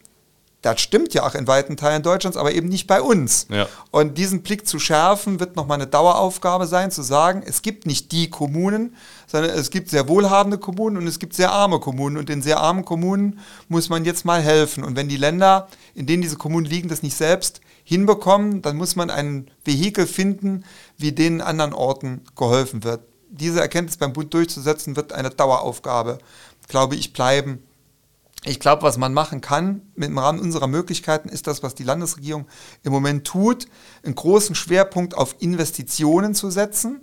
Das 0.64 0.82
stimmt 0.82 1.14
ja 1.14 1.24
auch 1.26 1.36
in 1.36 1.48
weiten 1.48 1.78
Teilen 1.78 2.02
Deutschlands, 2.02 2.36
aber 2.36 2.52
eben 2.52 2.68
nicht 2.68 2.88
bei 2.88 3.00
uns. 3.02 3.48
Ja. 3.50 3.68
Und 3.92 4.18
diesen 4.18 4.42
Blick 4.42 4.68
zu 4.68 4.80
schärfen, 4.80 5.40
wird 5.40 5.56
nochmal 5.56 5.76
eine 5.76 5.88
Daueraufgabe 5.88 6.66
sein, 6.66 6.90
zu 6.90 7.04
sagen, 7.04 7.44
es 7.46 7.62
gibt 7.62 7.86
nicht 7.86 8.12
die 8.12 8.30
Kommunen, 8.30 8.96
sondern 9.28 9.52
es 9.52 9.70
gibt 9.70 9.90
sehr 9.90 10.08
wohlhabende 10.10 10.58
Kommunen 10.58 10.98
und 10.98 11.06
es 11.06 11.20
gibt 11.20 11.36
sehr 11.36 11.52
arme 11.52 11.80
Kommunen. 11.80 12.18
Und 12.18 12.28
den 12.28 12.42
sehr 12.42 12.60
armen 12.60 12.86
Kommunen 12.86 13.40
muss 13.68 13.90
man 13.90 14.04
jetzt 14.04 14.26
mal 14.26 14.42
helfen. 14.42 14.84
Und 14.84 14.96
wenn 14.96 15.08
die 15.08 15.18
Länder, 15.18 15.68
in 15.94 16.08
denen 16.08 16.24
diese 16.24 16.38
Kommunen 16.38 16.66
liegen, 16.66 16.90
das 16.90 17.04
nicht 17.04 17.16
selbst 17.16 17.62
hinbekommen, 17.84 18.62
dann 18.64 18.78
muss 18.78 18.96
man 18.96 19.12
ein 19.12 19.52
Vehikel 19.64 20.08
finden, 20.08 20.66
wie 20.98 21.12
denen 21.12 21.40
anderen 21.40 21.74
Orten 21.74 22.22
geholfen 22.36 22.84
wird. 22.84 23.02
Diese 23.30 23.62
Erkenntnis 23.62 23.98
beim 23.98 24.12
Bund 24.12 24.34
durchzusetzen, 24.34 24.96
wird 24.96 25.14
eine 25.14 25.30
Daueraufgabe, 25.30 26.18
glaube 26.68 26.96
ich, 26.96 27.14
bleiben. 27.14 27.64
Ich 28.48 28.62
glaube, 28.62 28.84
was 28.84 28.98
man 28.98 29.14
machen 29.14 29.42
kann 29.42 29.82
im 29.96 30.18
Rahmen 30.18 30.40
unserer 30.40 30.68
Möglichkeiten, 30.68 31.28
ist 31.28 31.48
das, 31.48 31.64
was 31.64 31.76
die 31.76 31.84
Landesregierung 31.84 32.48
im 32.84 32.94
Moment 32.94 33.28
tut, 33.28 33.68
einen 34.04 34.16
großen 34.16 34.56
Schwerpunkt 34.56 35.16
auf 35.16 35.36
Investitionen 35.40 36.34
zu 36.34 36.50
setzen. 36.50 37.02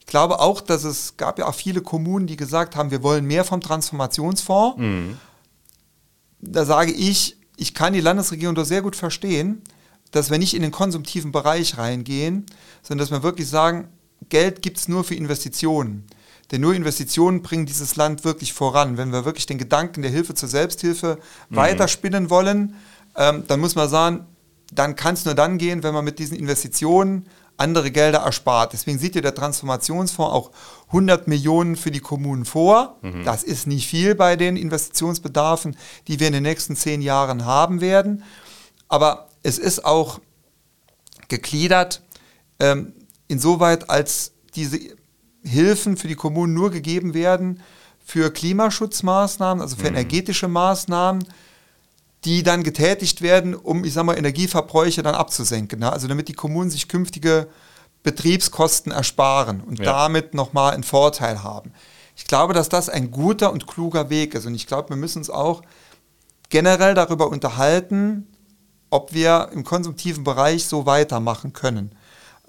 Ich 0.00 0.06
glaube 0.06 0.40
auch, 0.40 0.60
dass 0.60 0.84
es 0.84 1.16
gab 1.16 1.38
ja 1.38 1.46
auch 1.46 1.54
viele 1.54 1.80
Kommunen, 1.80 2.26
die 2.26 2.36
gesagt 2.36 2.76
haben, 2.76 2.90
wir 2.90 3.02
wollen 3.02 3.24
mehr 3.24 3.44
vom 3.44 3.62
Transformationsfonds. 3.62 4.78
Mhm. 4.78 5.16
Da 6.40 6.66
sage 6.66 6.92
ich, 6.92 7.36
ich 7.56 7.72
kann 7.72 7.94
die 7.94 8.00
Landesregierung 8.00 8.54
doch 8.54 8.64
sehr 8.64 8.82
gut 8.82 8.96
verstehen, 8.96 9.62
dass 10.10 10.30
wir 10.30 10.38
nicht 10.38 10.54
in 10.54 10.62
den 10.62 10.72
konsumtiven 10.72 11.32
Bereich 11.32 11.78
reingehen, 11.78 12.44
sondern 12.82 13.06
dass 13.06 13.10
wir 13.10 13.22
wirklich 13.22 13.48
sagen, 13.48 13.88
Geld 14.28 14.60
gibt 14.60 14.76
es 14.76 14.88
nur 14.88 15.04
für 15.04 15.14
Investitionen. 15.14 16.06
Denn 16.52 16.60
nur 16.60 16.74
Investitionen 16.74 17.42
bringen 17.42 17.66
dieses 17.66 17.96
Land 17.96 18.24
wirklich 18.24 18.52
voran. 18.52 18.98
Wenn 18.98 19.10
wir 19.10 19.24
wirklich 19.24 19.46
den 19.46 19.58
Gedanken 19.58 20.02
der 20.02 20.10
Hilfe 20.10 20.34
zur 20.34 20.48
Selbsthilfe 20.48 21.18
mhm. 21.48 21.56
weiterspinnen 21.56 22.30
wollen, 22.30 22.76
ähm, 23.16 23.44
dann 23.48 23.58
muss 23.58 23.74
man 23.74 23.88
sagen, 23.88 24.26
dann 24.70 24.94
kann 24.94 25.14
es 25.14 25.24
nur 25.24 25.34
dann 25.34 25.58
gehen, 25.58 25.82
wenn 25.82 25.94
man 25.94 26.04
mit 26.04 26.18
diesen 26.18 26.36
Investitionen 26.36 27.26
andere 27.56 27.90
Gelder 27.90 28.20
erspart. 28.20 28.72
Deswegen 28.72 28.98
sieht 28.98 29.16
ihr 29.16 29.22
der 29.22 29.34
Transformationsfonds 29.34 30.32
auch 30.32 30.50
100 30.88 31.28
Millionen 31.28 31.76
für 31.76 31.90
die 31.90 32.00
Kommunen 32.00 32.44
vor. 32.44 32.98
Mhm. 33.02 33.24
Das 33.24 33.42
ist 33.42 33.66
nicht 33.66 33.86
viel 33.86 34.14
bei 34.14 34.36
den 34.36 34.56
Investitionsbedarfen, 34.56 35.76
die 36.08 36.20
wir 36.20 36.26
in 36.26 36.32
den 36.32 36.42
nächsten 36.42 36.76
zehn 36.76 37.02
Jahren 37.02 37.44
haben 37.44 37.80
werden. 37.80 38.24
Aber 38.88 39.28
es 39.42 39.58
ist 39.58 39.84
auch 39.84 40.20
gegliedert, 41.28 42.02
ähm, 42.60 42.92
insoweit 43.28 43.88
als 43.88 44.32
diese 44.54 44.78
Hilfen 45.44 45.96
für 45.96 46.08
die 46.08 46.14
Kommunen 46.14 46.54
nur 46.54 46.70
gegeben 46.70 47.14
werden 47.14 47.60
für 48.04 48.32
Klimaschutzmaßnahmen, 48.32 49.62
also 49.62 49.76
für 49.76 49.90
mhm. 49.90 49.96
energetische 49.96 50.48
Maßnahmen, 50.48 51.24
die 52.24 52.42
dann 52.42 52.62
getätigt 52.62 53.22
werden, 53.22 53.54
um, 53.54 53.84
ich 53.84 53.92
sag 53.92 54.04
mal, 54.04 54.16
Energieverbräuche 54.16 55.02
dann 55.02 55.14
abzusenken. 55.14 55.80
Ne? 55.80 55.92
Also 55.92 56.08
damit 56.08 56.28
die 56.28 56.34
Kommunen 56.34 56.70
sich 56.70 56.88
künftige 56.88 57.48
Betriebskosten 58.02 58.92
ersparen 58.92 59.60
und 59.60 59.78
ja. 59.78 59.84
damit 59.84 60.34
nochmal 60.34 60.74
einen 60.74 60.82
Vorteil 60.82 61.42
haben. 61.42 61.72
Ich 62.16 62.26
glaube, 62.26 62.52
dass 62.52 62.68
das 62.68 62.88
ein 62.88 63.10
guter 63.10 63.52
und 63.52 63.66
kluger 63.66 64.10
Weg 64.10 64.34
ist. 64.34 64.46
Und 64.46 64.54
ich 64.54 64.66
glaube, 64.66 64.90
wir 64.90 64.96
müssen 64.96 65.18
uns 65.18 65.30
auch 65.30 65.62
generell 66.48 66.94
darüber 66.94 67.28
unterhalten, 67.28 68.26
ob 68.90 69.14
wir 69.14 69.48
im 69.52 69.64
konsumtiven 69.64 70.22
Bereich 70.22 70.66
so 70.66 70.84
weitermachen 70.84 71.52
können 71.52 71.94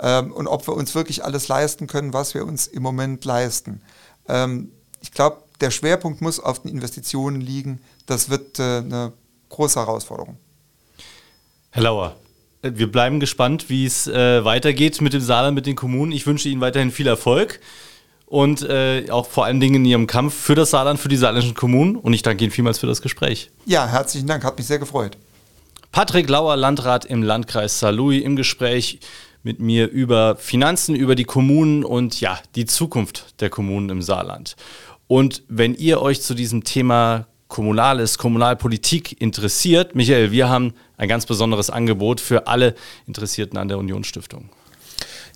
ähm, 0.04 0.34
und 0.34 0.48
ob 0.48 0.68
wir 0.68 0.76
uns 0.76 0.94
wirklich 0.94 1.24
alles 1.24 1.48
leisten 1.48 1.88
können, 1.88 2.14
was 2.14 2.34
wir 2.34 2.46
uns 2.46 2.68
im 2.68 2.84
Moment 2.84 3.24
leisten. 3.24 3.82
Ähm, 4.28 4.72
ich 5.02 5.12
glaube, 5.12 5.38
der 5.62 5.72
Schwerpunkt 5.72 6.22
muss 6.22 6.40
auf 6.40 6.62
den 6.62 6.72
Investitionen 6.72 7.40
liegen. 7.40 7.82
Das 8.06 8.30
wird 8.30 8.60
äh, 8.60 8.80
eine 8.80 9.14
große 9.50 9.80
Herausforderung. 9.80 10.38
Herr 11.72 11.84
Lauer, 11.84 12.16
wir 12.62 12.92
bleiben 12.92 13.22
gespannt, 13.22 13.70
wie 13.70 13.86
es 13.86 14.06
äh, 14.08 14.44
weitergeht 14.44 15.02
mit 15.02 15.14
dem 15.14 15.22
Saarland, 15.22 15.56
mit 15.56 15.66
den 15.66 15.76
Kommunen. 15.76 16.12
Ich 16.12 16.28
wünsche 16.28 16.50
Ihnen 16.50 16.62
weiterhin 16.62 16.92
viel 16.92 17.08
Erfolg 17.08 17.62
und 18.26 18.62
äh, 18.62 19.10
auch 19.10 19.28
vor 19.28 19.46
allen 19.46 19.62
Dingen 19.62 19.76
in 19.76 19.86
Ihrem 19.86 20.08
Kampf 20.08 20.34
für 20.34 20.56
das 20.56 20.72
Saarland, 20.72 21.00
für 21.00 21.10
die 21.10 21.18
saarländischen 21.18 21.56
Kommunen. 21.56 21.96
Und 21.96 22.14
ich 22.14 22.24
danke 22.24 22.44
Ihnen 22.44 22.52
vielmals 22.52 22.78
für 22.78 22.88
das 22.88 23.02
Gespräch. 23.02 23.52
Ja, 23.66 23.88
herzlichen 23.88 24.28
Dank, 24.28 24.44
hat 24.44 24.58
mich 24.58 24.68
sehr 24.68 24.80
gefreut. 24.80 25.18
Patrick 25.94 26.28
Lauer, 26.28 26.58
Landrat 26.58 27.06
im 27.06 27.24
Landkreis 27.24 27.80
Saarlouis, 27.80 28.24
im 28.24 28.36
Gespräch 28.36 29.00
mit 29.44 29.60
mir 29.60 29.90
über 29.90 30.36
Finanzen, 30.38 30.96
über 30.96 31.16
die 31.16 31.26
Kommunen 31.26 31.84
und 31.84 32.20
ja, 32.22 32.40
die 32.56 32.66
Zukunft 32.66 33.40
der 33.42 33.50
Kommunen 33.50 33.90
im 33.90 34.02
Saarland. 34.02 34.56
Und 35.08 35.44
wenn 35.48 35.76
ihr 35.76 36.02
euch 36.02 36.22
zu 36.22 36.34
diesem 36.34 36.64
Thema 36.64 37.28
Kommunales, 37.50 38.18
Kommunalpolitik 38.18 39.22
interessiert, 39.22 39.96
Michael, 39.96 40.32
wir 40.32 40.50
haben 40.50 40.74
ein 40.98 41.08
ganz 41.08 41.26
besonderes 41.26 41.70
Angebot 41.70 42.20
für 42.20 42.48
alle 42.48 42.74
Interessierten 43.06 43.60
an 43.60 43.68
der 43.68 43.78
Unionsstiftung. 43.78 44.50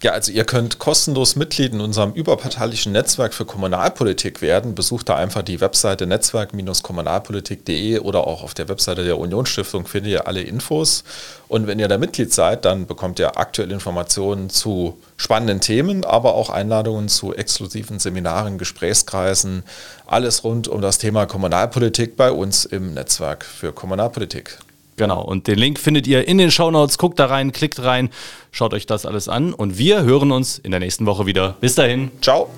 Ja, 0.03 0.11
also 0.11 0.31
ihr 0.31 0.43
könnt 0.43 0.77
kostenlos 0.77 1.35
Mitglied 1.35 1.73
in 1.73 1.81
unserem 1.81 2.13
überparteilichen 2.13 2.91
Netzwerk 2.91 3.33
für 3.33 3.45
Kommunalpolitik 3.45 4.43
werden. 4.43 4.75
Besucht 4.75 5.09
da 5.09 5.15
einfach 5.15 5.41
die 5.41 5.59
Webseite 5.59 6.05
netzwerk-kommunalpolitik.de 6.05 7.97
oder 7.99 8.27
auch 8.27 8.43
auf 8.43 8.53
der 8.53 8.69
Webseite 8.69 9.03
der 9.03 9.17
Unionsstiftung 9.17 9.87
findet 9.87 10.11
ihr 10.11 10.27
alle 10.27 10.41
Infos. 10.41 11.03
Und 11.47 11.65
wenn 11.65 11.79
ihr 11.79 11.87
da 11.87 11.97
Mitglied 11.97 12.31
seid, 12.31 12.65
dann 12.65 12.85
bekommt 12.85 13.17
ihr 13.17 13.39
aktuelle 13.39 13.73
Informationen 13.73 14.51
zu 14.51 14.99
spannenden 15.17 15.61
Themen, 15.61 16.05
aber 16.05 16.35
auch 16.35 16.51
Einladungen 16.51 17.09
zu 17.09 17.33
exklusiven 17.33 17.97
Seminaren, 17.97 18.59
Gesprächskreisen, 18.59 19.63
alles 20.05 20.43
rund 20.43 20.67
um 20.67 20.79
das 20.79 20.99
Thema 20.99 21.25
Kommunalpolitik 21.25 22.15
bei 22.15 22.31
uns 22.31 22.65
im 22.65 22.93
Netzwerk 22.93 23.43
für 23.43 23.73
Kommunalpolitik. 23.73 24.59
Genau, 24.97 25.21
und 25.21 25.47
den 25.47 25.59
Link 25.59 25.79
findet 25.79 26.07
ihr 26.07 26.27
in 26.27 26.39
den 26.39 26.51
Shownotes. 26.51 26.97
Guckt 26.97 27.19
da 27.19 27.27
rein, 27.27 27.51
klickt 27.51 27.81
rein, 27.83 28.09
schaut 28.51 28.73
euch 28.73 28.87
das 28.87 29.05
alles 29.05 29.29
an 29.29 29.53
und 29.53 29.77
wir 29.77 30.01
hören 30.01 30.31
uns 30.31 30.57
in 30.57 30.71
der 30.71 30.79
nächsten 30.79 31.05
Woche 31.05 31.25
wieder. 31.27 31.55
Bis 31.61 31.75
dahin. 31.75 32.11
Ciao. 32.21 32.49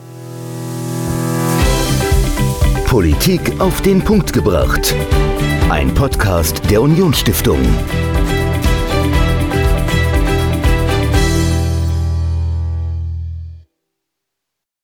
Politik 2.87 3.59
auf 3.59 3.81
den 3.81 4.01
Punkt 4.03 4.33
gebracht. 4.33 4.95
Ein 5.69 5.93
Podcast 5.93 6.61
der 6.71 6.81
Unionsstiftung. 6.81 7.59